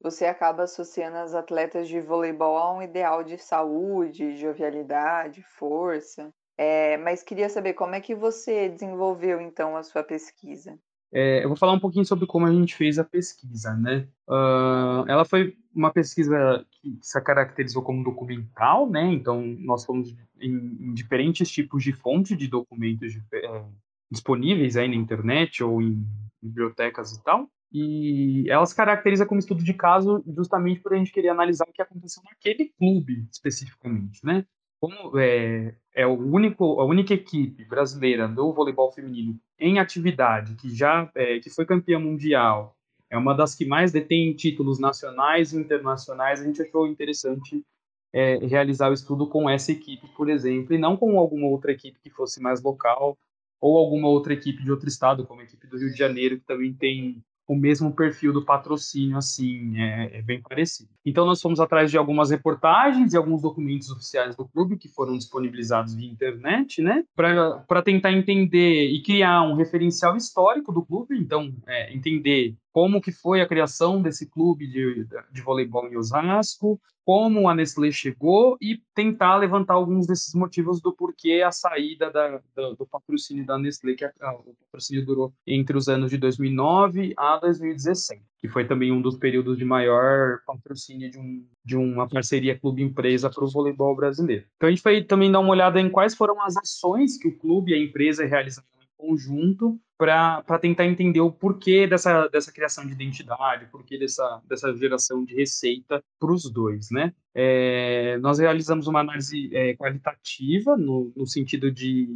você 0.00 0.26
acaba 0.26 0.64
associando 0.64 1.16
as 1.16 1.34
atletas 1.34 1.88
de 1.88 2.00
voleibol 2.00 2.58
a 2.58 2.74
um 2.74 2.82
ideal 2.82 3.24
de 3.24 3.38
saúde, 3.38 4.36
jovialidade, 4.36 5.42
força. 5.42 6.32
É, 6.56 6.96
mas 6.98 7.22
queria 7.22 7.48
saber 7.48 7.74
como 7.74 7.94
é 7.94 8.00
que 8.00 8.14
você 8.14 8.68
desenvolveu 8.68 9.40
então 9.40 9.76
a 9.76 9.82
sua 9.82 10.02
pesquisa. 10.02 10.78
É, 11.16 11.44
eu 11.44 11.48
vou 11.48 11.56
falar 11.56 11.72
um 11.72 11.80
pouquinho 11.80 12.04
sobre 12.04 12.26
como 12.26 12.44
a 12.44 12.52
gente 12.52 12.74
fez 12.74 12.98
a 12.98 13.04
pesquisa, 13.04 13.72
né? 13.74 14.08
Uh, 14.28 15.08
ela 15.08 15.24
foi 15.24 15.56
uma 15.72 15.92
pesquisa 15.92 16.66
que 16.72 16.98
se 17.00 17.20
caracterizou 17.20 17.82
como 17.82 18.02
documental, 18.02 18.90
né? 18.90 19.12
Então, 19.12 19.40
nós 19.60 19.84
fomos 19.84 20.12
em, 20.40 20.50
em 20.50 20.92
diferentes 20.92 21.48
tipos 21.48 21.84
de 21.84 21.92
fontes 21.92 22.36
de 22.36 22.48
documentos 22.48 23.14
é, 23.32 23.64
disponíveis 24.10 24.76
aí 24.76 24.88
na 24.88 24.94
internet 24.94 25.62
ou 25.62 25.80
em 25.82 26.04
bibliotecas 26.42 27.12
e 27.12 27.22
tal. 27.22 27.48
E 27.72 28.44
ela 28.48 28.64
se 28.64 28.76
caracteriza 28.76 29.26
como 29.26 29.40
estudo 29.40 29.64
de 29.64 29.74
caso 29.74 30.22
justamente 30.36 30.80
por 30.80 30.94
a 30.94 30.96
gente 30.96 31.10
querer 31.10 31.30
analisar 31.30 31.66
o 31.68 31.72
que 31.72 31.82
aconteceu 31.82 32.22
naquele 32.24 32.72
clube 32.78 33.26
especificamente, 33.32 34.24
né? 34.24 34.46
Como 34.80 35.18
é, 35.18 35.74
é 35.94 36.06
o 36.06 36.12
único, 36.12 36.80
a 36.80 36.84
única 36.84 37.14
equipe 37.14 37.64
brasileira 37.64 38.28
do 38.28 38.52
voleibol 38.52 38.92
feminino 38.92 39.40
em 39.58 39.78
atividade 39.78 40.54
que 40.54 40.74
já 40.74 41.10
é, 41.14 41.40
que 41.40 41.50
foi 41.50 41.64
campeã 41.64 41.98
mundial, 41.98 42.76
é 43.10 43.18
uma 43.18 43.34
das 43.34 43.54
que 43.54 43.64
mais 43.64 43.92
detém 43.92 44.34
títulos 44.34 44.78
nacionais 44.78 45.52
e 45.52 45.56
internacionais, 45.56 46.40
a 46.40 46.44
gente 46.44 46.62
achou 46.62 46.86
interessante 46.86 47.64
é, 48.12 48.36
realizar 48.38 48.90
o 48.90 48.94
estudo 48.94 49.28
com 49.28 49.50
essa 49.50 49.72
equipe, 49.72 50.06
por 50.16 50.28
exemplo, 50.28 50.74
e 50.74 50.78
não 50.78 50.96
com 50.96 51.18
alguma 51.18 51.48
outra 51.48 51.72
equipe 51.72 51.98
que 52.00 52.10
fosse 52.10 52.40
mais 52.40 52.62
local 52.62 53.18
ou 53.60 53.78
alguma 53.78 54.08
outra 54.08 54.32
equipe 54.32 54.62
de 54.62 54.70
outro 54.70 54.88
estado, 54.88 55.26
como 55.26 55.40
a 55.40 55.44
equipe 55.44 55.66
do 55.66 55.78
Rio 55.78 55.90
de 55.90 55.98
Janeiro, 55.98 56.38
que 56.38 56.46
também 56.46 56.72
tem 56.72 57.22
o 57.46 57.54
mesmo 57.54 57.94
perfil 57.94 58.32
do 58.32 58.44
patrocínio, 58.44 59.18
assim, 59.18 59.78
é, 59.78 60.18
é, 60.18 60.22
bem 60.22 60.40
parecido. 60.40 60.88
Então, 61.04 61.26
nós 61.26 61.40
fomos 61.42 61.60
atrás 61.60 61.90
de 61.90 61.98
algumas 61.98 62.30
reportagens 62.30 63.12
e 63.12 63.16
alguns 63.16 63.42
documentos 63.42 63.90
oficiais 63.90 64.34
do 64.34 64.48
clube 64.48 64.78
que 64.78 64.88
foram 64.88 65.16
disponibilizados 65.16 65.94
via 65.94 66.10
internet, 66.10 66.80
né, 66.80 67.04
para 67.14 67.82
tentar 67.82 68.12
entender 68.12 68.90
e 68.90 69.02
criar 69.02 69.42
um 69.42 69.54
referencial 69.54 70.16
histórico 70.16 70.72
do 70.72 70.84
clube, 70.84 71.18
então, 71.18 71.54
é, 71.66 71.94
entender 71.94 72.56
como 72.74 73.00
que 73.00 73.12
foi 73.12 73.40
a 73.40 73.46
criação 73.46 74.02
desse 74.02 74.28
clube 74.28 74.66
de, 74.66 75.06
de 75.30 75.40
voleibol 75.42 75.86
em 75.86 75.96
Osasco, 75.96 76.80
como 77.04 77.48
a 77.48 77.54
Nestlé 77.54 77.92
chegou 77.92 78.56
e 78.60 78.80
tentar 78.92 79.36
levantar 79.36 79.74
alguns 79.74 80.08
desses 80.08 80.34
motivos 80.34 80.80
do 80.80 80.92
porquê 80.92 81.44
a 81.46 81.52
saída 81.52 82.10
da, 82.10 82.40
do, 82.56 82.74
do, 82.74 82.86
patrocínio 82.86 83.46
da 83.46 83.56
Nestlé, 83.56 83.94
que 83.94 84.04
a, 84.04 84.12
a, 84.22 84.34
o 84.34 84.56
patrocínio 84.64 85.06
durou 85.06 85.32
entre 85.46 85.76
os 85.76 85.88
anos 85.88 86.10
de 86.10 86.18
2009 86.18 87.14
a 87.16 87.38
2016, 87.38 88.20
que 88.40 88.48
foi 88.48 88.66
também 88.66 88.90
um 88.90 89.00
dos 89.00 89.16
períodos 89.16 89.56
de 89.56 89.64
maior 89.64 90.40
patrocínio 90.44 91.08
de, 91.08 91.18
um, 91.18 91.46
de 91.64 91.76
uma 91.76 92.08
parceria 92.08 92.58
clube-empresa 92.58 93.30
para 93.30 93.44
o 93.44 93.48
voleibol 93.48 93.94
brasileiro. 93.94 94.46
Então 94.56 94.66
a 94.66 94.70
gente 94.70 94.82
foi 94.82 95.04
também 95.04 95.30
dar 95.30 95.38
uma 95.38 95.50
olhada 95.50 95.80
em 95.80 95.88
quais 95.88 96.16
foram 96.16 96.42
as 96.42 96.56
ações 96.56 97.16
que 97.18 97.28
o 97.28 97.38
clube 97.38 97.70
e 97.70 97.74
a 97.74 97.78
empresa 97.78 98.26
realizaram 98.26 98.73
conjunto 99.06 99.78
para 99.96 100.58
tentar 100.60 100.86
entender 100.86 101.20
o 101.20 101.30
porquê 101.30 101.86
dessa, 101.86 102.26
dessa 102.28 102.52
criação 102.52 102.86
de 102.86 102.92
identidade, 102.92 103.68
porquê 103.70 103.98
dessa, 103.98 104.42
dessa 104.48 104.74
geração 104.74 105.24
de 105.24 105.34
receita 105.34 106.02
para 106.18 106.32
os 106.32 106.50
dois, 106.50 106.90
né? 106.90 107.14
É, 107.34 108.18
nós 108.18 108.38
realizamos 108.38 108.86
uma 108.86 109.00
análise 109.00 109.54
é, 109.54 109.76
qualitativa, 109.76 110.76
no, 110.76 111.12
no 111.16 111.26
sentido 111.26 111.70
de, 111.70 112.08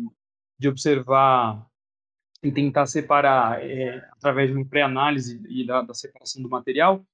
de 0.59 0.69
observar 0.69 1.65
e 2.43 2.51
tentar 2.51 2.87
separar, 2.87 3.63
é, 3.63 3.99
através 4.13 4.51
de 4.51 4.57
uma 4.57 4.67
pré-análise 4.67 5.41
e 5.49 5.67
da, 5.67 5.83
da 5.83 5.95
separação 5.95 6.43
do 6.43 6.49
material, 6.49 7.05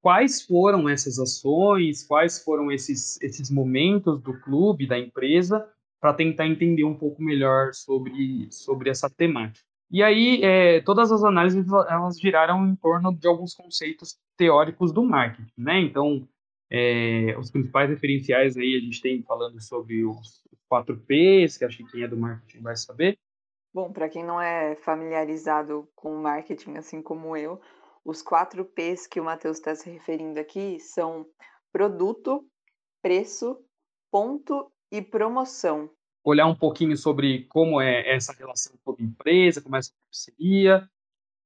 quais 0.00 0.42
foram 0.42 0.88
essas 0.88 1.18
ações, 1.18 2.02
quais 2.06 2.42
foram 2.42 2.70
esses, 2.70 3.20
esses 3.22 3.50
momentos 3.50 4.20
do 4.20 4.38
clube, 4.40 4.86
da 4.86 4.98
empresa, 4.98 5.66
para 6.04 6.12
tentar 6.12 6.46
entender 6.46 6.84
um 6.84 6.94
pouco 6.94 7.22
melhor 7.22 7.72
sobre, 7.72 8.46
sobre 8.52 8.90
essa 8.90 9.08
temática. 9.08 9.66
E 9.90 10.02
aí, 10.02 10.38
é, 10.42 10.82
todas 10.82 11.10
as 11.10 11.24
análises 11.24 11.66
elas 11.88 12.20
giraram 12.20 12.68
em 12.68 12.76
torno 12.76 13.10
de 13.10 13.26
alguns 13.26 13.54
conceitos 13.54 14.18
teóricos 14.36 14.92
do 14.92 15.02
marketing, 15.02 15.50
né? 15.56 15.80
Então, 15.80 16.28
é, 16.70 17.34
os 17.38 17.50
principais 17.50 17.88
referenciais 17.88 18.54
aí 18.54 18.76
a 18.76 18.80
gente 18.80 19.00
tem 19.00 19.22
falando 19.22 19.58
sobre 19.62 20.04
os 20.04 20.42
4 20.68 20.94
Ps, 20.94 21.56
que 21.56 21.64
acho 21.64 21.78
que 21.78 21.90
quem 21.90 22.02
é 22.02 22.08
do 22.08 22.18
marketing 22.18 22.60
vai 22.60 22.76
saber. 22.76 23.18
Bom, 23.72 23.90
para 23.90 24.10
quem 24.10 24.22
não 24.22 24.38
é 24.38 24.76
familiarizado 24.76 25.88
com 25.94 26.14
marketing, 26.16 26.76
assim 26.76 27.00
como 27.00 27.34
eu, 27.34 27.58
os 28.04 28.20
4 28.20 28.62
Ps 28.62 29.06
que 29.06 29.20
o 29.20 29.24
Matheus 29.24 29.56
está 29.56 29.74
se 29.74 29.88
referindo 29.88 30.38
aqui 30.38 30.78
são 30.80 31.24
produto, 31.72 32.46
preço, 33.00 33.58
ponto 34.10 34.70
e 34.96 35.02
promoção 35.02 35.90
olhar 36.24 36.46
um 36.46 36.54
pouquinho 36.54 36.96
sobre 36.96 37.44
como 37.44 37.80
é 37.80 38.14
essa 38.14 38.32
relação 38.32 38.72
com 38.82 38.96
a 38.98 39.02
empresa, 39.02 39.60
como 39.60 39.76
é 39.76 39.78
essa 39.78 39.92
parceria 40.06 40.88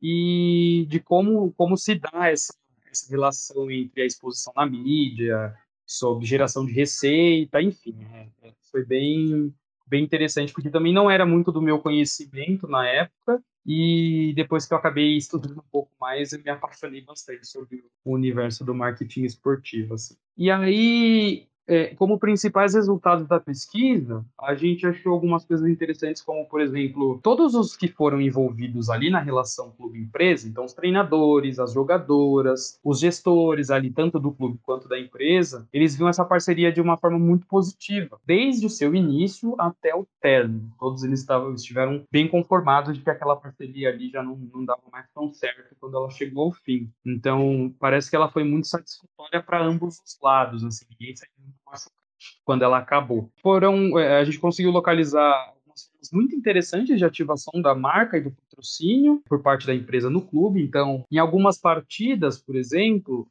e 0.01 0.87
de 0.89 1.01
como, 1.01 1.53
como 1.55 1.77
se 1.77 1.97
dá 1.97 2.29
essa, 2.29 2.55
essa 2.89 3.11
relação 3.11 3.69
entre 3.71 4.03
a 4.03 4.07
exposição 4.07 4.53
na 4.57 4.65
mídia, 4.65 5.53
sobre 5.85 6.27
geração 6.27 6.65
de 6.65 6.73
receita, 6.73 7.61
enfim, 7.61 7.97
é, 8.13 8.29
é, 8.43 8.53
foi 8.71 8.85
bem, 8.85 9.53
bem 9.87 10.05
interessante, 10.05 10.53
porque 10.53 10.71
também 10.71 10.93
não 10.93 11.11
era 11.11 11.27
muito 11.27 11.51
do 11.51 11.63
meu 11.63 11.81
conhecimento 11.81 12.69
na 12.69 12.87
época, 12.87 13.43
e 13.67 14.33
depois 14.37 14.67
que 14.67 14.73
eu 14.73 14.79
acabei 14.79 15.17
estudando 15.17 15.59
um 15.59 15.71
pouco 15.73 15.91
mais, 16.01 16.33
eu 16.33 16.43
me 16.43 16.51
apaixonei 16.51 17.01
bastante 17.01 17.47
sobre 17.47 17.83
o 18.05 18.15
universo 18.15 18.65
do 18.65 18.75
marketing 18.75 19.25
esportivo. 19.25 19.95
Assim. 19.95 20.15
E 20.37 20.51
aí, 20.51 21.49
é, 21.69 21.95
como 21.95 22.19
principais 22.19 22.75
resultados 22.75 23.29
da 23.29 23.39
pesquisa, 23.39 24.25
a 24.41 24.55
gente 24.55 24.87
achou 24.87 25.13
algumas 25.13 25.45
coisas 25.45 25.69
interessantes, 25.69 26.23
como, 26.23 26.47
por 26.47 26.63
exemplo, 26.63 27.21
todos 27.23 27.55
os 27.55 27.77
que 27.77 27.89
foram 27.89 28.21
envolvidos 28.21 28.89
ali 28.89 29.11
na 29.11 29.21
relação 29.21 29.71
clube-empresa, 29.73 30.49
então 30.49 30.65
os 30.65 30.73
treinadores, 30.73 31.59
as 31.59 31.75
jogadoras, 31.75 32.81
os 32.83 32.99
gestores 32.99 33.71
ali, 33.71 33.91
tanto 33.91 34.19
do 34.19 34.33
clube 34.33 34.59
quanto 34.63 34.89
da 34.89 34.99
empresa, 34.99 35.69
eles 35.73 35.95
viam 35.95 36.09
essa 36.09 36.25
parceria 36.25 36.73
de 36.73 36.81
uma 36.81 36.97
forma 36.97 37.19
muito 37.19 37.47
positiva, 37.47 38.19
desde 38.25 38.65
o 38.65 38.71
seu 38.71 38.95
início 38.95 39.55
até 39.59 39.95
o 39.95 40.07
término. 40.21 40.71
Todos 40.79 41.05
eles 41.05 41.21
estavam, 41.21 41.53
estiveram 41.53 42.03
bem 42.11 42.27
conformados 42.29 42.97
de 42.97 43.05
que 43.05 43.11
aquela 43.11 43.37
parceria 43.37 43.91
ali 43.91 44.09
já 44.09 44.23
não, 44.23 44.37
não 44.37 44.65
dava 44.65 44.83
mais 44.91 45.07
tão 45.15 45.31
certo 45.33 45.77
quando 45.79 45.97
ela 45.97 46.11
chegou 46.11 46.47
ao 46.47 46.53
fim. 46.53 46.91
Então, 47.05 47.75
parece 47.79 48.09
que 48.09 48.17
ela 48.17 48.31
foi 48.31 48.45
muito 48.45 48.67
satisfatória 48.67 49.43
para 49.43 49.63
ambos 49.63 50.01
os 50.01 50.19
lados, 50.23 50.65
assim, 50.65 50.87
ninguém 50.91 51.15
quando 52.45 52.63
ela 52.63 52.79
acabou. 52.79 53.31
Foram, 53.43 53.99
é, 53.99 54.21
a 54.21 54.25
gente 54.25 54.39
conseguiu 54.39 54.71
localizar 54.71 55.53
muito 56.13 56.35
interessantes 56.35 56.99
de 56.99 57.05
ativação 57.05 57.61
da 57.61 57.75
marca 57.75 58.17
e 58.17 58.21
do 58.21 58.31
patrocínio 58.31 59.23
por 59.29 59.43
parte 59.43 59.67
da 59.67 59.75
empresa 59.75 60.09
no 60.11 60.23
clube. 60.23 60.63
Então, 60.63 61.05
em 61.11 61.19
algumas 61.19 61.59
partidas, 61.59 62.39
por 62.39 62.57
exemplo, 62.57 63.27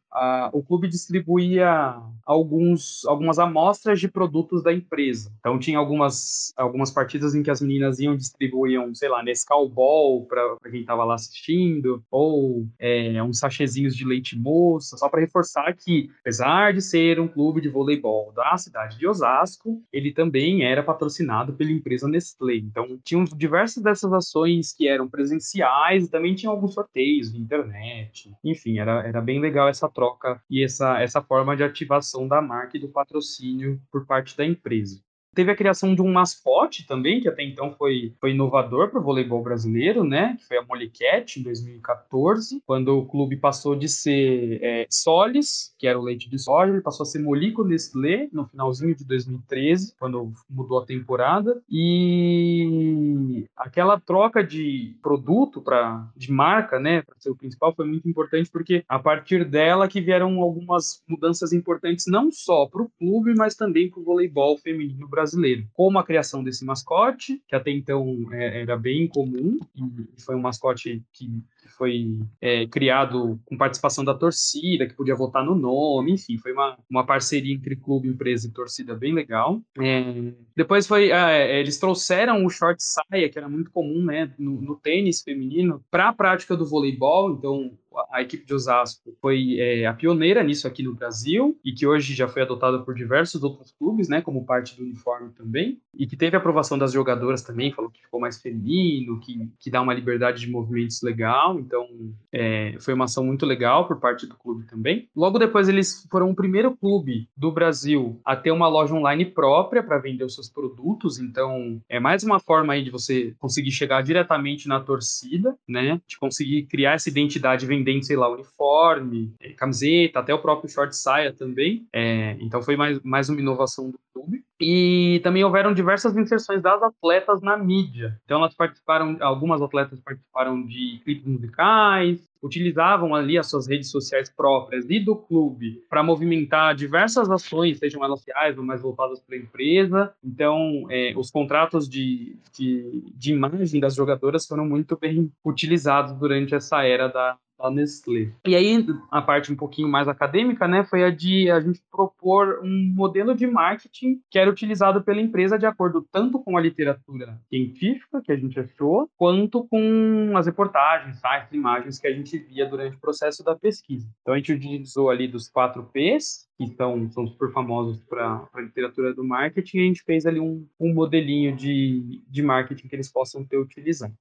o 0.54 0.64
clube 0.64 0.88
distribuía 0.88 1.96
alguns, 2.26 3.06
algumas 3.06 3.40
amostras 3.40 4.00
de 4.00 4.08
produtos 4.08 4.62
da 4.62 4.74
empresa. 4.74 5.32
Então, 5.40 5.58
tinha 5.58 5.78
algumas, 5.78 6.54
algumas 6.58 6.92
partidas 6.92 7.34
em 7.34 7.42
que 7.42 7.50
as 7.50 7.62
meninas 7.62 8.00
iam 8.00 8.16
distribuíam, 8.16 8.94
sei 8.94 9.08
lá, 9.08 9.24
Nescau 9.24 9.70
Ball 9.70 10.26
para 10.26 10.58
quem 10.70 10.82
estava 10.82 11.06
lá 11.06 11.16
assistindo, 11.16 12.04
ou 12.12 12.68
é, 12.78 13.22
uns 13.24 13.40
sachezinhos 13.40 13.96
de 13.96 14.06
leite 14.06 14.38
moça, 14.38 14.98
só 14.98 15.08
para 15.08 15.22
reforçar 15.22 15.74
que, 15.74 16.10
apesar 16.20 16.74
de 16.74 16.82
ser 16.82 17.20
um 17.20 17.28
clube 17.28 17.62
de 17.62 17.70
voleibol 17.70 18.34
da 18.34 18.58
cidade 18.58 18.98
de 18.98 19.08
Osasco, 19.08 19.82
ele 19.92 20.12
também 20.12 20.64
era 20.64 20.84
patrocinado 20.84 21.54
pela 21.54 21.72
empresa 21.72 22.08
Nestlé. 22.08 22.56
Então, 22.56 23.00
tinham 23.04 23.24
diversas 23.24 23.82
dessas 23.82 24.12
ações 24.12 24.74
que 24.74 24.88
eram 24.88 25.08
presenciais 25.08 26.08
também 26.10 26.36
tinham 26.36 26.54
alguns 26.54 26.74
sorteios 26.74 27.32
de 27.32 27.40
internet. 27.40 28.32
Enfim, 28.44 28.80
era, 28.80 29.08
era 29.08 29.22
bem 29.22 29.40
legal 29.40 29.68
essa 29.68 29.88
troca 29.90 30.07
e 30.50 30.64
essa, 30.64 31.00
essa 31.00 31.22
forma 31.22 31.56
de 31.56 31.64
ativação 31.64 32.28
da 32.28 32.42
marca 32.42 32.78
e 32.78 32.80
do 32.80 32.90
patrocínio 32.90 33.82
por 33.92 34.06
parte 34.06 34.36
da 34.38 34.46
empresa. 34.46 35.02
Teve 35.38 35.52
a 35.52 35.56
criação 35.56 35.94
de 35.94 36.02
um 36.02 36.12
mascote 36.12 36.88
também, 36.88 37.22
que 37.22 37.30
até 37.30 37.44
então 37.44 37.72
foi, 37.72 38.12
foi 38.20 38.32
inovador 38.32 38.90
para 38.90 39.00
o 39.00 39.04
voleibol 39.04 39.44
brasileiro, 39.44 40.04
né? 40.04 40.36
Que 40.40 40.48
foi 40.48 40.58
a 40.58 40.64
Molicat, 40.64 41.40
em 41.40 41.44
2014, 41.44 42.64
quando 42.66 42.98
o 42.98 43.06
clube 43.06 43.38
passou 43.38 43.76
de 43.76 43.88
ser 43.88 44.60
é, 44.64 44.88
Solis, 44.90 45.76
que 45.78 45.86
era 45.86 46.00
o 46.00 46.02
leite 46.02 46.28
de 46.28 46.40
soja, 46.40 46.74
ele 46.74 46.82
passou 46.82 47.04
a 47.04 47.06
ser 47.06 47.20
Molico 47.20 47.64
Nestlé 47.64 48.30
no 48.34 48.48
finalzinho 48.48 48.96
de 48.96 49.06
2013, 49.06 49.94
quando 50.00 50.34
mudou 50.50 50.80
a 50.80 50.86
temporada. 50.88 51.62
E 51.70 53.46
aquela 53.56 54.00
troca 54.00 54.44
de 54.44 54.98
produto 55.04 55.62
para 55.62 56.04
de 56.18 56.32
marca, 56.32 56.80
né, 56.80 57.04
para 57.04 57.14
ser 57.20 57.30
o 57.30 57.36
principal, 57.36 57.76
foi 57.76 57.86
muito 57.86 58.10
importante 58.10 58.50
porque 58.50 58.84
a 58.90 58.98
partir 58.98 59.46
dela 59.46 59.88
que 59.88 60.02
vieram 60.02 60.42
algumas 60.42 61.04
mudanças 61.08 61.54
importantes 61.54 62.06
não 62.08 62.32
só 62.32 62.66
para 62.66 62.82
o 62.82 62.90
clube, 62.98 63.36
mas 63.36 63.54
também 63.54 63.88
para 63.88 64.00
o 64.00 64.04
voleibol 64.04 64.58
feminino 64.58 65.08
brasileiro 65.08 65.27
brasileiro, 65.28 65.68
como 65.74 66.00
a 66.00 66.04
criação 66.04 66.44
desse 66.44 66.64
mascote, 66.64 67.42
que 67.48 67.56
até 67.56 67.72
então 67.72 68.28
é, 68.32 68.62
era 68.62 68.78
bem 68.78 69.08
comum, 69.08 69.60
e 69.76 70.22
foi 70.22 70.36
um 70.36 70.42
mascote 70.42 71.04
que 71.12 71.30
foi 71.70 72.20
é, 72.42 72.66
criado 72.68 73.40
com 73.46 73.58
participação 73.58 74.04
da 74.04 74.14
torcida, 74.14 74.88
que 74.88 74.94
podia 74.94 75.16
votar 75.16 75.44
no 75.44 75.56
nome, 75.56 76.14
enfim, 76.14 76.38
foi 76.38 76.54
uma, 76.54 76.78
uma 76.90 77.06
parceria 77.06 77.54
entre 77.54 77.76
clube, 77.76 78.08
empresa 78.08 78.48
e 78.48 78.52
torcida 78.52 78.96
bem 78.96 79.14
legal. 79.14 79.62
É, 79.80 80.34
depois 80.56 80.88
foi, 80.88 81.12
é, 81.12 81.60
eles 81.60 81.78
trouxeram 81.78 82.46
o 82.46 82.50
short 82.50 82.82
saia, 82.82 83.30
que 83.30 83.38
era 83.38 83.50
muito 83.50 83.72
comum 83.72 84.04
né, 84.04 84.34
no, 84.38 84.62
no 84.62 84.76
tênis 84.76 85.22
feminino, 85.22 85.84
para 85.90 86.10
a 86.10 86.14
prática 86.14 86.56
do 86.56 86.66
voleibol, 86.66 87.32
então 87.32 87.72
a 88.12 88.22
equipe 88.22 88.46
de 88.46 88.54
Osasco 88.54 89.16
foi 89.22 89.60
é, 89.60 89.86
a 89.86 89.94
pioneira 89.94 90.44
nisso 90.44 90.68
aqui 90.68 90.84
no 90.84 90.94
Brasil 90.94 91.58
e 91.64 91.72
que 91.72 91.88
hoje 91.88 92.14
já 92.14 92.28
foi 92.28 92.42
adotada 92.42 92.80
por 92.80 92.94
diversos 92.94 93.44
outros 93.44 93.72
clubes, 93.72 94.08
né, 94.08 94.22
como 94.22 94.46
parte 94.46 94.76
do 94.76 94.84
uniforme 94.84 95.32
também, 95.32 95.80
e 95.94 96.06
que 96.06 96.16
teve 96.16 96.38
aprovação 96.38 96.78
das 96.78 96.92
jogadoras 96.92 97.42
também, 97.42 97.72
falou 97.72 97.90
que 97.90 98.02
ficou 98.02 98.20
mais 98.20 98.40
feminino, 98.40 99.20
que, 99.20 99.50
que 99.60 99.72
dá 99.72 99.82
uma 99.82 99.94
liberdade 99.94 100.42
de 100.42 100.50
movimentos 100.50 101.02
legal, 101.02 101.57
então 101.60 101.88
é, 102.32 102.76
foi 102.80 102.94
uma 102.94 103.06
ação 103.06 103.24
muito 103.24 103.46
legal 103.46 103.88
por 103.88 104.00
parte 104.00 104.26
do 104.26 104.36
clube 104.36 104.66
também. 104.66 105.08
Logo 105.16 105.40
depois 105.40 105.68
eles 105.68 106.08
foram 106.10 106.32
o 106.32 106.36
primeiro 106.36 106.76
clube 106.76 107.28
do 107.36 107.52
Brasil 107.52 108.20
a 108.24 108.36
ter 108.36 108.52
uma 108.52 108.68
loja 108.68 108.94
online 108.94 109.26
própria 109.26 109.84
para 109.84 110.00
vender 110.00 110.24
os 110.24 110.36
seus 110.36 110.50
produtos, 110.50 111.20
então 111.20 111.82
é 111.90 112.00
mais 112.00 112.24
uma 112.24 112.40
forma 112.40 112.74
aí 112.74 112.84
de 112.84 112.90
você 112.90 113.36
conseguir 113.40 113.72
chegar 113.72 114.02
diretamente 114.02 114.68
na 114.68 114.80
torcida, 114.80 115.56
né, 115.68 116.02
de 116.08 116.18
conseguir 116.18 116.64
criar 116.64 116.94
essa 116.94 117.10
identidade 117.10 117.66
vendendo 117.66 117.98
sei 118.04 118.16
lá, 118.16 118.30
uniforme, 118.30 119.34
é, 119.40 119.50
camiseta, 119.50 120.20
até 120.20 120.34
o 120.34 120.42
próprio 120.42 120.70
short 120.70 120.96
saia 120.96 121.34
também. 121.34 121.88
É, 121.94 122.38
então 122.40 122.62
foi 122.62 122.76
mais, 122.76 123.00
mais 123.04 123.30
uma 123.30 123.40
inovação 123.40 123.92
do 123.92 124.00
clube. 124.18 124.44
E 124.60 125.20
também 125.24 125.44
houveram 125.44 125.74
diversas 125.74 126.18
inserções 126.18 126.62
das 126.62 126.82
atletas 126.82 127.42
na 127.42 127.56
mídia. 127.56 128.20
Então 128.26 128.40
elas 128.40 128.56
participaram, 128.56 129.18
algumas 129.22 129.62
atletas 129.62 130.00
participaram 130.00 130.66
de 130.66 131.00
clipes 131.04 131.26
musicais, 131.26 132.28
utilizavam 132.42 133.14
ali 133.14 133.38
as 133.38 133.48
suas 133.48 133.68
redes 133.68 133.90
sociais 133.90 134.30
próprias 134.30 134.90
e 134.90 135.00
do 135.00 135.16
clube 135.16 135.84
para 135.90 136.04
movimentar 136.04 136.76
diversas 136.76 137.30
ações, 137.30 137.78
sejam 137.78 138.04
elas 138.04 138.20
sociais 138.20 138.58
ou 138.58 138.64
mais 138.64 138.82
voltadas 138.82 139.20
para 139.20 139.36
a 139.36 139.40
empresa. 139.40 140.14
Então, 140.24 140.86
é, 140.90 141.14
os 141.16 141.30
contratos 141.30 141.88
de, 141.88 142.38
de, 142.58 143.04
de 143.16 143.34
imagem 143.34 143.80
das 143.80 143.96
jogadoras 143.96 144.46
foram 144.46 144.66
muito 144.66 144.98
bem 144.98 145.32
utilizados 145.46 146.14
durante 146.14 146.56
essa 146.56 146.84
era 146.84 147.08
da, 147.08 147.38
da 147.58 147.72
Nestlé. 147.72 148.32
E 148.46 148.56
aí, 148.56 148.86
a 149.12 149.22
parte 149.22 149.52
um 149.52 149.56
pouquinho 149.56 149.88
mais 149.88 150.08
acadêmica, 150.08 150.68
né, 150.68 150.84
foi 150.84 151.04
a 151.04 151.10
de 151.10 151.50
a 151.50 151.60
gente 151.60 151.82
propor 151.92 152.60
um 152.64 152.94
modelo 152.94 153.36
de 153.36 153.48
marketing 153.48 154.22
que 154.30 154.38
era 154.38 154.50
utilizado 154.50 155.04
pela 155.04 155.22
empresa 155.22 155.58
de 155.58 155.66
acordo 155.66 156.08
tanto 156.12 156.40
com 156.40 156.58
a 156.58 156.62
literatura 156.62 157.40
científica 157.50 158.22
que 158.22 158.32
a 158.32 158.36
gente 158.36 158.60
achou, 158.60 159.10
quanto 159.18 159.68
com 159.68 160.34
as 160.36 160.46
reportagens, 160.46 161.20
sites, 161.20 161.52
imagens 161.52 162.00
que 162.00 162.08
a 162.08 162.14
gente 162.14 162.38
via 162.38 162.66
durante 162.66 162.96
o 162.96 163.00
processo 163.00 163.44
da 163.44 163.56
pesquisa. 163.56 164.08
Então, 164.22 164.34
a 164.34 164.38
gente 164.38 164.54
utilizou 164.54 165.10
ali 165.10 165.28
dos 165.28 165.50
quatro 165.50 165.84
P's, 165.92 166.48
que 166.58 166.68
são, 166.76 167.10
são 167.12 167.28
super 167.28 167.52
famosos 167.52 168.02
para 168.04 168.48
a 168.54 168.62
literatura 168.62 169.14
do 169.14 169.24
marketing, 169.24 169.78
e 169.78 169.82
a 169.82 169.86
gente 169.86 170.04
fez 170.04 170.26
ali 170.26 170.40
um, 170.40 170.68
um 170.80 170.94
modelinho 170.94 171.56
de, 171.56 172.22
de 172.28 172.42
marketing 172.42 172.88
que 172.88 172.96
eles 172.96 173.12
possam 173.12 173.46
ter 173.46 173.58
utilizado 173.58 174.14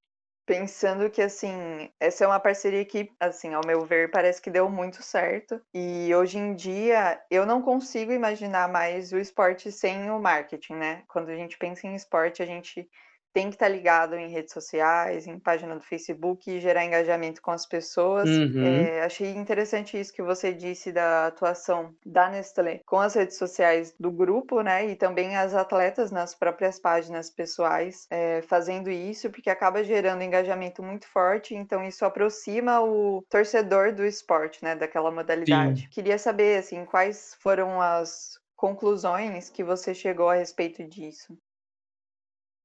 pensando 0.46 1.10
que 1.10 1.20
assim, 1.20 1.90
essa 1.98 2.24
é 2.24 2.26
uma 2.26 2.38
parceria 2.38 2.84
que, 2.84 3.10
assim, 3.18 3.52
ao 3.52 3.66
meu 3.66 3.84
ver, 3.84 4.10
parece 4.10 4.40
que 4.40 4.48
deu 4.48 4.70
muito 4.70 5.02
certo. 5.02 5.60
E 5.74 6.14
hoje 6.14 6.38
em 6.38 6.54
dia 6.54 7.20
eu 7.30 7.44
não 7.44 7.60
consigo 7.60 8.12
imaginar 8.12 8.68
mais 8.68 9.12
o 9.12 9.18
esporte 9.18 9.72
sem 9.72 10.10
o 10.10 10.20
marketing, 10.20 10.74
né? 10.74 11.02
Quando 11.08 11.30
a 11.30 11.36
gente 11.36 11.58
pensa 11.58 11.86
em 11.86 11.94
esporte, 11.96 12.42
a 12.42 12.46
gente 12.46 12.88
tem 13.36 13.50
que 13.50 13.56
estar 13.56 13.68
ligado 13.68 14.14
em 14.14 14.30
redes 14.30 14.54
sociais, 14.54 15.26
em 15.26 15.38
página 15.38 15.74
do 15.74 15.82
Facebook 15.82 16.50
e 16.50 16.58
gerar 16.58 16.86
engajamento 16.86 17.42
com 17.42 17.50
as 17.50 17.66
pessoas. 17.66 18.26
Uhum. 18.30 18.64
É, 18.64 19.02
achei 19.02 19.30
interessante 19.32 20.00
isso 20.00 20.10
que 20.10 20.22
você 20.22 20.54
disse 20.54 20.90
da 20.90 21.26
atuação 21.26 21.94
da 22.02 22.30
Nestlé 22.30 22.80
com 22.86 22.98
as 22.98 23.14
redes 23.14 23.36
sociais 23.36 23.94
do 24.00 24.10
grupo, 24.10 24.62
né? 24.62 24.86
E 24.86 24.96
também 24.96 25.36
as 25.36 25.52
atletas 25.52 26.10
nas 26.10 26.34
próprias 26.34 26.78
páginas 26.80 27.28
pessoais 27.28 28.06
é, 28.10 28.40
fazendo 28.40 28.90
isso, 28.90 29.28
porque 29.28 29.50
acaba 29.50 29.84
gerando 29.84 30.22
engajamento 30.22 30.82
muito 30.82 31.06
forte. 31.06 31.54
Então 31.54 31.84
isso 31.84 32.06
aproxima 32.06 32.80
o 32.80 33.22
torcedor 33.28 33.94
do 33.94 34.06
esporte, 34.06 34.64
né? 34.64 34.74
Daquela 34.74 35.10
modalidade. 35.10 35.82
Sim. 35.82 35.88
Queria 35.90 36.16
saber 36.16 36.56
assim 36.56 36.86
quais 36.86 37.36
foram 37.38 37.82
as 37.82 38.40
conclusões 38.56 39.50
que 39.50 39.62
você 39.62 39.92
chegou 39.92 40.30
a 40.30 40.36
respeito 40.36 40.82
disso. 40.82 41.36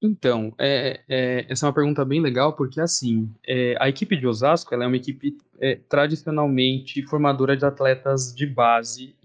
Então, 0.01 0.51
é, 0.57 1.01
é, 1.07 1.45
essa 1.47 1.65
é 1.65 1.67
uma 1.67 1.73
pergunta 1.73 2.03
bem 2.03 2.19
legal, 2.19 2.53
porque 2.53 2.81
assim, 2.81 3.29
é, 3.47 3.75
a 3.79 3.87
equipe 3.87 4.17
de 4.17 4.25
Osasco 4.25 4.73
ela 4.73 4.83
é 4.83 4.87
uma 4.87 4.97
equipe 4.97 5.37
é, 5.59 5.75
tradicionalmente 5.87 7.03
formadora 7.03 7.55
de 7.55 7.63
atletas 7.63 8.33
de 8.33 8.47
base 8.47 9.15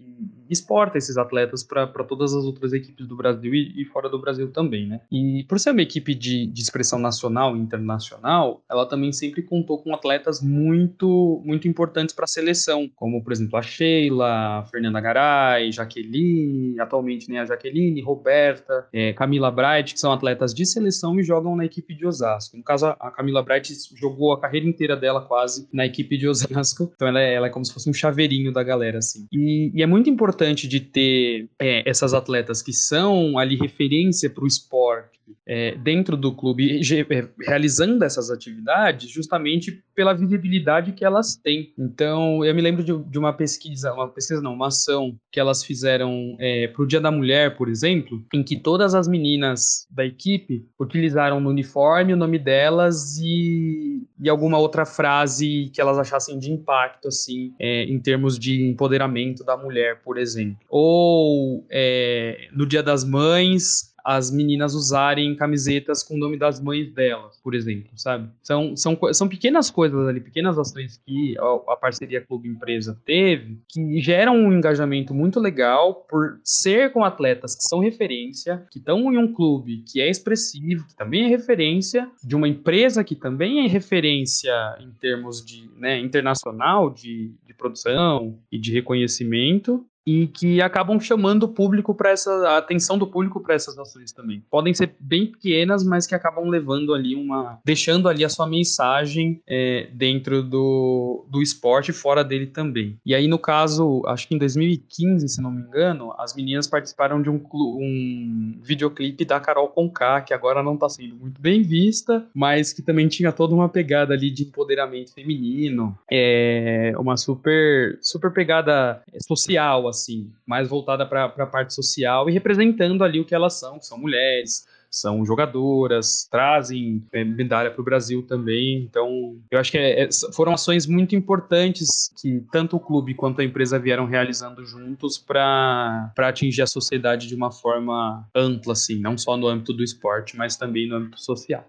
exporta 0.50 0.98
esses 0.98 1.16
atletas 1.16 1.62
para 1.62 1.87
todas 2.04 2.35
as 2.35 2.44
outras 2.44 2.72
equipes 2.72 3.06
do 3.06 3.16
Brasil 3.16 3.54
e, 3.54 3.82
e, 3.82 3.85
fora 3.85 4.09
do 4.09 4.20
Brasil 4.20 4.50
também, 4.50 4.87
né? 4.87 5.00
E 5.11 5.44
por 5.48 5.59
ser 5.59 5.70
uma 5.70 5.82
equipe 5.82 6.14
de, 6.14 6.46
de 6.46 6.62
expressão 6.62 6.98
nacional 6.98 7.56
e 7.56 7.61
internacional, 7.61 8.62
ela 8.70 8.87
também 8.87 9.12
sempre 9.12 9.42
contou 9.42 9.78
com 9.78 9.94
atletas 9.94 10.40
muito 10.42 11.42
muito 11.44 11.68
importantes 11.68 12.14
para 12.14 12.24
a 12.24 12.28
seleção, 12.28 12.90
como 12.94 13.22
por 13.22 13.32
exemplo 13.32 13.56
a 13.59 13.62
Sheila, 13.62 14.61
a 14.61 14.64
Fernanda 14.64 15.00
Garay, 15.00 15.72
Jaqueline, 15.72 16.78
atualmente 16.80 17.30
né, 17.30 17.40
a 17.40 17.44
Jaqueline, 17.44 18.00
Roberta, 18.00 18.87
é, 18.92 19.12
Camila 19.12 19.50
Bright, 19.50 19.94
que 19.94 20.00
são 20.00 20.12
atletas 20.12 20.54
de 20.54 20.64
seleção 20.66 21.18
e 21.18 21.22
jogam 21.22 21.56
na 21.56 21.64
equipe 21.64 21.94
de 21.94 22.06
Osasco. 22.06 22.56
No 22.56 22.62
caso, 22.62 22.87
a 22.87 23.11
Camila 23.11 23.42
Bright 23.42 23.72
jogou 23.94 24.32
a 24.32 24.40
carreira 24.40 24.66
inteira 24.66 24.96
dela 24.96 25.22
quase 25.22 25.68
na 25.72 25.87
equipe 25.87 26.16
de 26.16 26.28
Osasco, 26.28 26.92
então 26.94 27.09
ela 27.09 27.20
é, 27.20 27.35
ela 27.35 27.46
é 27.46 27.50
como 27.50 27.64
se 27.64 27.72
fosse 27.72 27.88
um 27.88 27.94
chaveirinho 27.94 28.52
da 28.52 28.62
galera, 28.62 28.98
assim. 28.98 29.26
E, 29.32 29.70
e 29.74 29.82
é 29.82 29.87
muito 29.87 30.09
importante 30.09 30.36
de 30.44 30.81
ter 30.81 31.49
é, 31.59 31.88
essas 31.88 32.14
atletas 32.14 32.62
que 32.62 32.72
são 32.72 33.38
ali 33.38 33.57
referência 33.57 34.29
para 34.31 34.44
o 34.44 34.46
esporte, 34.46 35.16
é, 35.46 35.77
dentro 35.77 36.16
do 36.16 36.33
clube 36.35 36.81
é, 36.81 37.29
realizando 37.44 38.05
essas 38.05 38.31
atividades 38.31 39.11
justamente 39.11 39.83
pela 39.94 40.12
visibilidade 40.12 40.92
que 40.92 41.05
elas 41.05 41.37
têm. 41.37 41.72
Então, 41.79 42.44
eu 42.44 42.55
me 42.55 42.61
lembro 42.61 42.85
de, 42.85 42.96
de 43.11 43.18
uma 43.18 43.33
pesquisa, 43.33 43.92
uma 43.92 44.09
pesquisa 44.09 44.42
não, 44.42 44.55
uma 44.55 44.68
ação 44.68 45.16
que 45.31 45.40
elas 45.40 45.64
fizeram 45.64 46.37
é, 46.38 46.68
para 46.68 46.83
o 46.83 46.87
Dia 46.87 47.01
da 47.01 47.11
Mulher, 47.11 47.57
por 47.57 47.68
exemplo, 47.68 48.22
em 48.33 48.42
que 48.42 48.59
todas 48.59 48.94
as 48.94 49.09
meninas 49.09 49.87
da 49.90 50.05
equipe 50.05 50.66
utilizaram 50.79 51.40
no 51.40 51.51
uniforme 51.51 52.12
o 52.12 52.16
nome 52.16 52.38
delas 52.38 53.16
e, 53.18 54.07
e 54.20 54.29
alguma 54.29 54.59
outra 54.59 54.85
frase 54.85 55.70
que 55.72 55.81
elas 55.81 55.99
achassem 55.99 56.38
de 56.38 56.53
impacto, 56.53 57.09
assim, 57.09 57.55
é, 57.59 57.85
em 57.85 57.99
termos 57.99 58.38
de 58.38 58.68
empoderamento 58.68 59.44
da 59.44 59.57
mulher, 59.57 60.03
por 60.03 60.18
exemplo. 60.18 60.26
Ou 60.69 61.67
é, 61.71 62.49
no 62.53 62.67
Dia 62.67 62.83
das 62.83 63.05
Mães, 63.05 63.95
as 64.07 64.31
meninas 64.31 64.73
usarem 64.73 65.35
camisetas 65.35 66.05
com 66.05 66.15
o 66.15 66.17
nome 66.17 66.39
das 66.39 66.61
mães 66.61 66.93
delas, 66.95 67.41
por 67.43 67.57
exemplo, 67.57 67.91
sabe? 67.97 68.31
São, 68.41 68.77
são, 68.77 68.97
são 69.12 69.29
pequenas 69.29 69.69
coisas 69.69 70.07
ali, 70.07 70.21
pequenas 70.21 70.57
ações 70.57 71.03
que 71.05 71.37
a, 71.37 71.73
a 71.73 71.77
parceria 71.77 72.21
clube-empresa 72.21 72.97
teve, 73.05 73.59
que 73.69 74.01
geram 74.01 74.37
um 74.37 74.53
engajamento 74.53 75.12
muito 75.12 75.41
legal 75.41 76.07
por 76.09 76.39
ser 76.45 76.93
com 76.93 77.05
atletas 77.05 77.57
que 77.57 77.65
são 77.65 77.81
referência, 77.81 78.65
que 78.71 78.79
estão 78.79 79.12
em 79.12 79.19
um 79.19 79.33
clube 79.33 79.83
que 79.83 80.01
é 80.01 80.09
expressivo, 80.09 80.87
que 80.87 80.95
também 80.95 81.25
é 81.25 81.29
referência, 81.29 82.09
de 82.23 82.37
uma 82.37 82.47
empresa 82.47 83.03
que 83.03 83.17
também 83.17 83.65
é 83.65 83.69
referência 83.69 84.55
em 84.79 84.93
termos 85.01 85.45
de 85.45 85.69
né, 85.79 85.99
internacional, 85.99 86.91
de, 86.91 87.35
de 87.45 87.55
produção 87.55 88.39
e 88.53 88.59
de 88.59 88.73
reconhecimento, 88.73 89.85
e 90.07 90.29
que 90.29 90.62
acabam 90.62 91.01
chamando 91.01 91.42
o 91.45 91.49
público 91.49 91.95
para 91.95 92.11
essa 92.11 92.31
a 92.49 92.59
atenção 92.59 92.97
do 92.97 93.07
público 93.07 93.40
para 93.40 93.55
essas 93.55 93.77
ações 93.79 94.12
também. 94.12 94.42
Podem 94.49 94.73
ser 94.73 94.95
bem 95.01 95.27
pequenas, 95.27 95.83
mas 95.83 96.07
que 96.07 96.14
acabam 96.14 96.49
levando 96.49 96.95
ali 96.95 97.16
uma, 97.16 97.59
deixando 97.64 98.09
ali 98.09 98.25
a 98.25 98.29
sua 98.29 98.47
mensagem 98.47 99.40
é, 99.47 99.88
dentro 99.92 100.42
do, 100.42 101.25
do 101.29 101.42
esporte 101.42 101.92
fora 101.92 102.23
dele 102.23 102.47
também. 102.47 102.99
E 103.05 103.14
aí 103.14 103.27
no 103.27 103.38
caso, 103.38 104.03
acho 104.07 104.29
que 104.29 104.35
em 104.35 104.38
2015, 104.38 105.29
se 105.29 105.42
não 105.42 105.51
me 105.51 105.62
engano, 105.62 106.14
as 106.19 106.35
meninas 106.35 106.66
participaram 106.69 107.21
de 107.21 107.29
um, 107.29 107.40
um 107.53 108.61
videoclipe 108.62 109.25
da 109.25 109.40
Carol 109.40 109.69
Conká, 109.69 110.21
que 110.21 110.33
agora 110.33 110.62
não 110.62 110.75
está 110.75 110.88
sendo 110.88 111.16
muito 111.16 111.40
bem 111.40 111.62
vista, 111.62 112.25
mas 112.35 112.73
que 112.73 112.83
também 112.83 113.09
tinha 113.09 113.33
toda 113.33 113.55
uma 113.55 113.69
pegada 113.69 114.14
ali 114.14 114.31
de 114.31 114.45
empoderamento 114.45 115.12
feminino, 115.12 115.99
é 116.11 116.92
uma 116.99 117.16
super 117.16 117.99
super 118.01 118.33
pegada 118.33 119.03
social 119.27 119.88
assim, 120.00 120.30
mais 120.46 120.68
voltada 120.68 121.06
para 121.06 121.24
a 121.24 121.46
parte 121.46 121.74
social 121.74 122.28
e 122.28 122.32
representando 122.32 123.02
ali 123.02 123.20
o 123.20 123.24
que 123.24 123.35
elas 123.35 123.54
são, 123.54 123.78
que 123.78 123.87
são 123.87 123.98
mulheres, 123.98 124.66
são 124.90 125.24
jogadoras, 125.24 126.26
trazem 126.30 127.02
é, 127.12 127.24
medalha 127.24 127.70
para 127.70 127.80
o 127.80 127.85
Brasil 127.85 128.22
também. 128.22 128.82
Então, 128.82 129.38
eu 129.50 129.59
acho 129.59 129.70
que 129.70 129.78
é, 129.78 130.04
é, 130.04 130.09
foram 130.32 130.52
ações 130.52 130.87
muito 130.87 131.14
importantes 131.14 132.11
que 132.20 132.42
tanto 132.50 132.76
o 132.76 132.80
clube 132.80 133.14
quanto 133.14 133.40
a 133.40 133.44
empresa 133.44 133.78
vieram 133.78 134.06
realizando 134.06 134.64
juntos 134.64 135.18
para 135.18 136.12
atingir 136.16 136.62
a 136.62 136.66
sociedade 136.66 137.26
de 137.26 137.35
uma 137.35 137.52
forma 137.52 138.26
ampla, 138.35 138.72
assim, 138.72 138.98
não 138.98 139.18
só 139.18 139.37
no 139.37 139.46
âmbito 139.46 139.72
do 139.72 139.85
esporte, 139.85 140.37
mas 140.37 140.56
também 140.56 140.88
no 140.88 140.96
âmbito 140.96 141.20
social. 141.20 141.64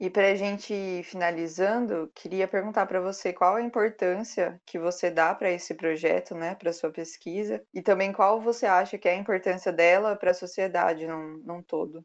E 0.00 0.08
para 0.08 0.30
a 0.30 0.34
gente 0.36 0.72
ir 0.72 1.02
finalizando, 1.02 2.08
queria 2.14 2.46
perguntar 2.46 2.86
para 2.86 3.00
você 3.00 3.32
qual 3.32 3.56
a 3.56 3.62
importância 3.62 4.60
que 4.64 4.78
você 4.78 5.10
dá 5.10 5.34
para 5.34 5.50
esse 5.50 5.74
projeto, 5.74 6.36
né, 6.36 6.54
para 6.54 6.72
sua 6.72 6.90
pesquisa, 6.90 7.60
e 7.74 7.82
também 7.82 8.12
qual 8.12 8.40
você 8.40 8.64
acha 8.64 8.96
que 8.96 9.08
é 9.08 9.12
a 9.14 9.18
importância 9.18 9.72
dela 9.72 10.14
para 10.14 10.30
a 10.30 10.34
sociedade 10.34 11.04
num, 11.04 11.42
num 11.44 11.62
todo. 11.62 12.04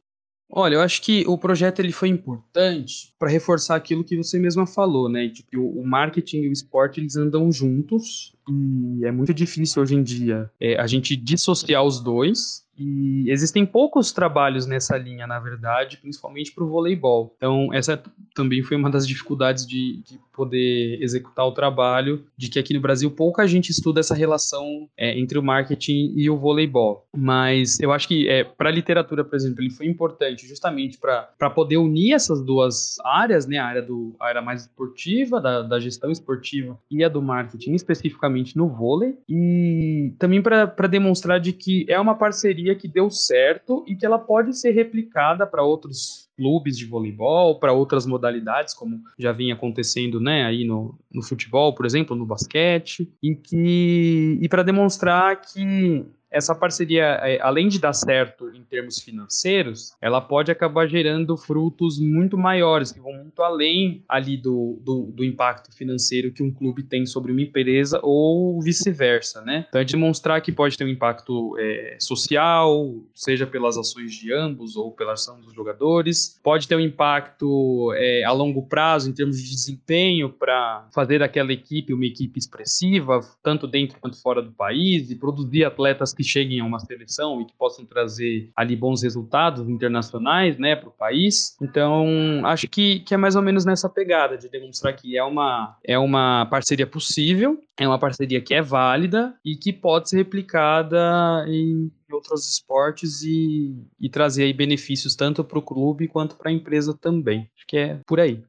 Olha, 0.49 0.75
eu 0.75 0.82
acho 0.82 1.01
que 1.01 1.23
o 1.27 1.38
projeto 1.38 1.79
ele 1.79 1.91
foi 1.91 2.10
importante 2.10 3.13
para 3.17 3.29
reforçar 3.29 3.75
aquilo 3.75 4.03
que 4.03 4.17
você 4.17 4.38
mesma 4.38 4.67
falou, 4.67 5.10
né? 5.10 5.29
Tipo, 5.29 5.60
o 5.60 5.86
marketing 5.86 6.41
e 6.41 6.49
o 6.49 6.51
esporte 6.51 6.99
eles 6.99 7.15
andam 7.15 7.51
juntos 7.51 8.36
e 8.49 9.06
é 9.06 9.12
muito 9.12 9.34
difícil 9.34 9.82
hoje 9.82 9.95
em 9.95 10.03
dia 10.03 10.49
é, 10.60 10.79
a 10.79 10.88
gente 10.88 11.15
dissociar 11.15 11.84
os 11.84 11.99
dois 11.99 12.63
e 12.77 13.29
existem 13.29 13.65
poucos 13.65 14.12
trabalhos 14.12 14.65
nessa 14.65 14.97
linha, 14.97 15.27
na 15.27 15.39
verdade, 15.39 15.97
principalmente 15.97 16.51
para 16.51 16.63
o 16.63 16.69
voleibol. 16.69 17.34
Então, 17.38 17.71
essa 17.71 18.01
também 18.34 18.63
foi 18.63 18.75
uma 18.75 18.89
das 18.89 19.08
dificuldades 19.08 19.65
de, 19.67 20.01
de, 20.03 20.19
poder 20.34 20.97
executar 20.99 21.45
o 21.45 21.51
trabalho, 21.51 22.25
de 22.36 22.49
que 22.49 22.58
aqui 22.58 22.73
no 22.73 22.82
Brasil 22.82 23.12
pouca 23.12 23.47
gente 23.47 23.69
estuda 23.69 23.99
essa 23.99 24.15
relação 24.15 24.89
é, 24.97 25.17
entre 25.19 25.38
o 25.38 25.43
marketing 25.43 26.12
e 26.15 26.27
o 26.27 26.36
voleibol. 26.36 27.06
Mas 27.15 27.79
eu 27.79 27.91
acho 27.91 28.08
que 28.08 28.27
é, 28.27 28.43
para 28.43 28.69
a 28.69 28.71
literatura, 28.71 29.23
por 29.23 29.36
exemplo, 29.36 29.62
ele 29.62 29.69
foi 29.69 29.86
importante 29.86 30.47
justamente 30.47 30.97
para 30.97 31.49
poder 31.51 31.77
unir 31.77 32.13
essas 32.13 32.43
duas 32.43 32.95
áreas, 33.06 33.45
né? 33.45 33.58
A 33.58 33.65
área, 33.65 33.82
do, 33.84 34.15
a 34.19 34.25
área 34.25 34.41
mais 34.41 34.62
esportiva, 34.62 35.39
da, 35.39 35.62
da 35.62 35.79
gestão 35.79 36.10
esportiva, 36.10 36.79
e 36.89 37.03
a 37.03 37.10
do 37.10 37.21
marketing, 37.21 37.75
especificamente 37.75 38.33
no 38.56 38.67
vôlei, 38.67 39.17
e 39.28 40.13
também 40.17 40.41
para 40.41 40.88
demonstrar 40.88 41.39
de 41.39 41.54
que 41.54 41.86
é 41.89 42.00
uma 42.00 42.15
parceria 42.15 42.76
que 42.76 42.88
deu 42.88 43.10
certo 43.10 43.84
e 43.88 43.96
que 43.96 44.06
ela 44.06 44.19
pode 44.19 44.58
ser 44.58 44.72
replicada 44.72 45.46
para 45.46 45.63
outros 45.63 46.30
clubes 46.36 46.78
de 46.78 46.86
voleibol, 46.86 47.60
para 47.60 47.74
outras 47.74 48.06
modalidades, 48.06 48.74
como 48.74 49.02
já 49.19 49.32
vinha 49.32 49.54
acontecendo, 49.54 50.19
né, 50.19 50.46
aí 50.46 50.65
no, 50.65 50.98
no 51.13 51.22
futebol, 51.22 51.76
por 51.76 51.86
exemplo, 51.86 52.15
no 52.15 52.26
basquete, 52.26 53.12
e 53.22 53.36
que 53.36 54.39
e 54.41 54.50
para 54.50 54.63
demonstrar 54.63 55.39
que 55.41 56.06
essa 56.34 56.56
parceria, 56.56 57.19
é, 57.22 57.39
além 57.41 57.67
de 57.67 57.80
dar 57.80 57.93
certo 57.93 58.50
em 58.50 58.63
termos 58.63 59.00
financeiros, 59.00 59.93
ela 60.02 60.19
pode 60.19 60.52
acabar 60.52 60.88
gerando 60.88 61.38
frutos 61.38 62.00
muito 62.00 62.38
maiores, 62.38 62.91
que 62.91 63.00
vão 63.00 63.13
muito 63.13 63.41
além 63.41 64.04
ali 64.10 64.36
do, 64.36 64.80
do, 64.82 65.12
do 65.13 65.24
impacto 65.24 65.72
financeiro 65.76 66.32
que 66.32 66.41
um 66.41 66.52
clube 66.52 66.84
tem 66.84 67.06
sobre 67.06 67.32
uma 67.32 67.41
empresa 67.41 68.00
ou 68.02 68.60
vice-versa, 68.62 69.41
né? 69.41 69.65
Então 69.69 69.80
é 69.80 69.86
demonstrar 69.86 70.41
que 70.41 70.52
pode 70.52 70.76
ter 70.76 70.84
um 70.84 70.89
impacto 70.89 71.56
é, 71.60 71.98
social, 72.00 72.96
seja 73.13 73.46
pelas 73.46 73.78
ações 73.78 74.13
de 74.13 74.34
ambos 74.34 74.76
ou 74.76 74.91
pela 74.91 75.13
ação 75.13 75.39
dos 75.39 75.54
jogadores, 75.54 76.39
pode 76.43 76.67
ter 76.67 76.76
um 76.76 76.80
impacto 76.80 77.93
é, 77.96 78.24
a 78.24 78.32
longo 78.32 78.63
prazo 78.63 79.10
em 79.10 79.13
termos 79.13 79.38
de 79.38 79.50
desempenho 79.50 80.30
para 80.30 80.88
fazer 80.93 81.19
daquela 81.19 81.54
equipe 81.54 81.93
uma 81.93 82.06
equipe 82.06 82.39
expressiva, 82.39 83.19
tanto 83.43 83.67
dentro 83.67 84.00
quanto 84.00 84.19
fora 84.19 84.41
do 84.41 84.52
país, 84.52 85.12
e 85.12 85.15
produzir 85.15 85.63
atletas 85.63 86.13
que 86.13 86.22
que 86.23 86.29
cheguem 86.29 86.59
a 86.59 86.65
uma 86.65 86.79
seleção 86.79 87.41
e 87.41 87.45
que 87.45 87.53
possam 87.57 87.86
trazer 87.86 88.49
ali 88.55 88.75
bons 88.75 89.03
resultados 89.03 89.67
internacionais, 89.67 90.57
né, 90.57 90.75
para 90.75 90.89
o 90.89 90.91
país. 90.91 91.55
Então, 91.62 92.41
acho 92.45 92.67
que, 92.67 93.01
que 93.01 93.13
é 93.13 93.17
mais 93.17 93.36
ou 93.36 93.41
menos 93.41 93.65
nessa 93.65 93.89
pegada 93.89 94.38
de 94.38 94.49
demonstrar 94.49 94.95
que 94.95 95.17
é 95.17 95.23
uma, 95.23 95.77
é 95.83 95.99
uma 95.99 96.45
parceria 96.45 96.88
possível, 96.88 97.59
é 97.77 97.88
uma 97.88 97.99
parceria 97.99 98.41
que 98.41 98.53
é 98.53 98.62
válida 98.62 99.36
e 99.43 99.55
que 99.55 99.73
pode 99.73 100.09
ser 100.09 100.17
replicada 100.17 101.45
em 101.47 101.91
outros 102.12 102.47
esportes 102.47 103.23
e, 103.23 103.75
e 103.99 104.09
trazer 104.09 104.43
aí 104.43 104.53
benefícios 104.53 105.15
tanto 105.15 105.43
para 105.43 105.59
o 105.59 105.63
clube 105.63 106.07
quanto 106.07 106.36
para 106.36 106.49
a 106.49 106.53
empresa 106.53 106.95
também. 106.99 107.49
Acho 107.57 107.65
que 107.67 107.77
é 107.77 107.99
por 108.05 108.19
aí. 108.19 108.43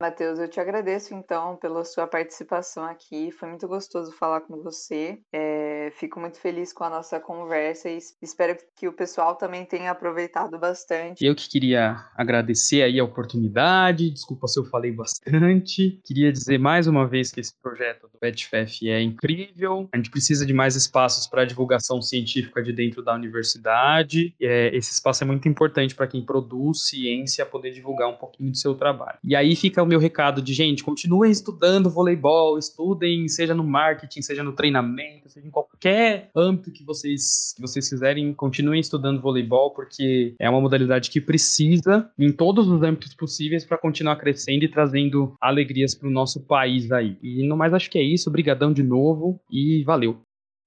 Matheus, 0.00 0.38
eu 0.38 0.48
te 0.48 0.58
agradeço 0.58 1.12
então 1.12 1.56
pela 1.56 1.84
sua 1.84 2.06
participação 2.06 2.84
aqui. 2.84 3.30
Foi 3.32 3.50
muito 3.50 3.68
gostoso 3.68 4.10
falar 4.12 4.40
com 4.40 4.62
você. 4.62 5.18
É, 5.30 5.92
fico 5.96 6.18
muito 6.18 6.40
feliz 6.40 6.72
com 6.72 6.84
a 6.84 6.88
nossa 6.88 7.20
conversa 7.20 7.90
e 7.90 7.98
espero 8.22 8.56
que 8.74 8.88
o 8.88 8.94
pessoal 8.94 9.34
também 9.34 9.66
tenha 9.66 9.90
aproveitado 9.90 10.58
bastante. 10.58 11.22
Eu 11.22 11.34
que 11.34 11.50
queria 11.50 12.02
agradecer 12.16 12.82
aí 12.82 12.98
a 12.98 13.04
oportunidade. 13.04 14.10
Desculpa 14.10 14.48
se 14.48 14.58
eu 14.58 14.64
falei 14.64 14.90
bastante. 14.90 16.00
Queria 16.02 16.32
dizer 16.32 16.58
mais 16.58 16.86
uma 16.86 17.06
vez 17.06 17.30
que 17.30 17.40
esse 17.40 17.52
projeto 17.60 18.08
do 18.08 18.18
PetFF 18.18 18.88
é 18.88 19.02
incrível. 19.02 19.86
A 19.92 19.98
gente 19.98 20.10
precisa 20.10 20.46
de 20.46 20.54
mais 20.54 20.76
espaços 20.76 21.26
para 21.26 21.44
divulgação 21.44 22.00
científica 22.00 22.62
de 22.62 22.72
dentro 22.72 23.02
da 23.02 23.14
universidade. 23.14 24.34
É, 24.40 24.74
esse 24.74 24.92
espaço 24.92 25.24
é 25.24 25.26
muito 25.26 25.46
importante 25.46 25.94
para 25.94 26.06
quem 26.06 26.24
produz 26.24 26.86
ciência 26.88 27.44
poder 27.44 27.72
divulgar 27.72 28.08
um 28.08 28.16
pouquinho 28.16 28.50
do 28.50 28.56
seu 28.56 28.74
trabalho. 28.74 29.18
E 29.22 29.36
aí 29.36 29.54
fica 29.54 29.89
meu 29.90 29.98
recado 29.98 30.40
de, 30.40 30.54
gente, 30.54 30.84
continuem 30.84 31.32
estudando 31.32 31.90
voleibol, 31.90 32.56
estudem, 32.56 33.26
seja 33.28 33.54
no 33.54 33.64
marketing, 33.64 34.22
seja 34.22 34.42
no 34.42 34.52
treinamento, 34.52 35.28
seja 35.28 35.46
em 35.46 35.50
qualquer 35.50 36.30
âmbito 36.34 36.72
que 36.72 36.84
vocês, 36.84 37.52
que 37.56 37.60
vocês 37.60 37.88
quiserem, 37.88 38.32
continuem 38.32 38.80
estudando 38.80 39.20
voleibol, 39.20 39.72
porque 39.72 40.34
é 40.38 40.48
uma 40.48 40.60
modalidade 40.60 41.10
que 41.10 41.20
precisa, 41.20 42.08
em 42.16 42.32
todos 42.32 42.68
os 42.68 42.82
âmbitos 42.82 43.14
possíveis, 43.14 43.64
para 43.64 43.76
continuar 43.76 44.16
crescendo 44.16 44.64
e 44.64 44.68
trazendo 44.68 45.34
alegrias 45.40 45.94
para 45.94 46.08
o 46.08 46.12
nosso 46.12 46.40
país 46.46 46.92
aí. 46.92 47.18
E 47.20 47.46
no 47.46 47.56
mais, 47.56 47.74
acho 47.74 47.90
que 47.90 47.98
é 47.98 48.02
isso. 48.02 48.28
Obrigadão 48.28 48.72
de 48.72 48.82
novo 48.82 49.40
e 49.50 49.82
valeu. 49.82 50.20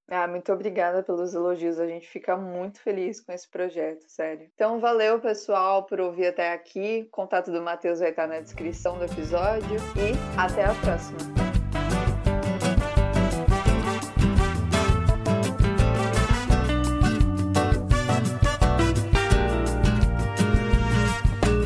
Ah, 0.10 0.28
muito 0.28 0.52
obrigada 0.52 1.02
pelos 1.02 1.34
elogios. 1.34 1.80
A 1.80 1.88
gente 1.88 2.08
fica 2.08 2.36
muito 2.36 2.80
feliz 2.80 3.22
com 3.22 3.32
esse 3.32 3.48
projeto, 3.48 4.04
sério. 4.08 4.48
Então, 4.54 4.80
valeu, 4.80 5.20
pessoal, 5.20 5.84
por 5.84 6.00
ouvir 6.00 6.28
até 6.28 6.52
aqui. 6.54 7.06
O 7.08 7.12
contato 7.12 7.52
do 7.52 7.62
Matheus 7.62 8.00
vai 8.00 8.10
estar 8.10 8.28
na 8.28 8.40
descrição 8.40 8.98
do 8.98 9.06
episódio. 9.06 9.78
E 9.98 10.40
até 10.40 10.66
a 10.66 10.74
próxima. 10.76 11.43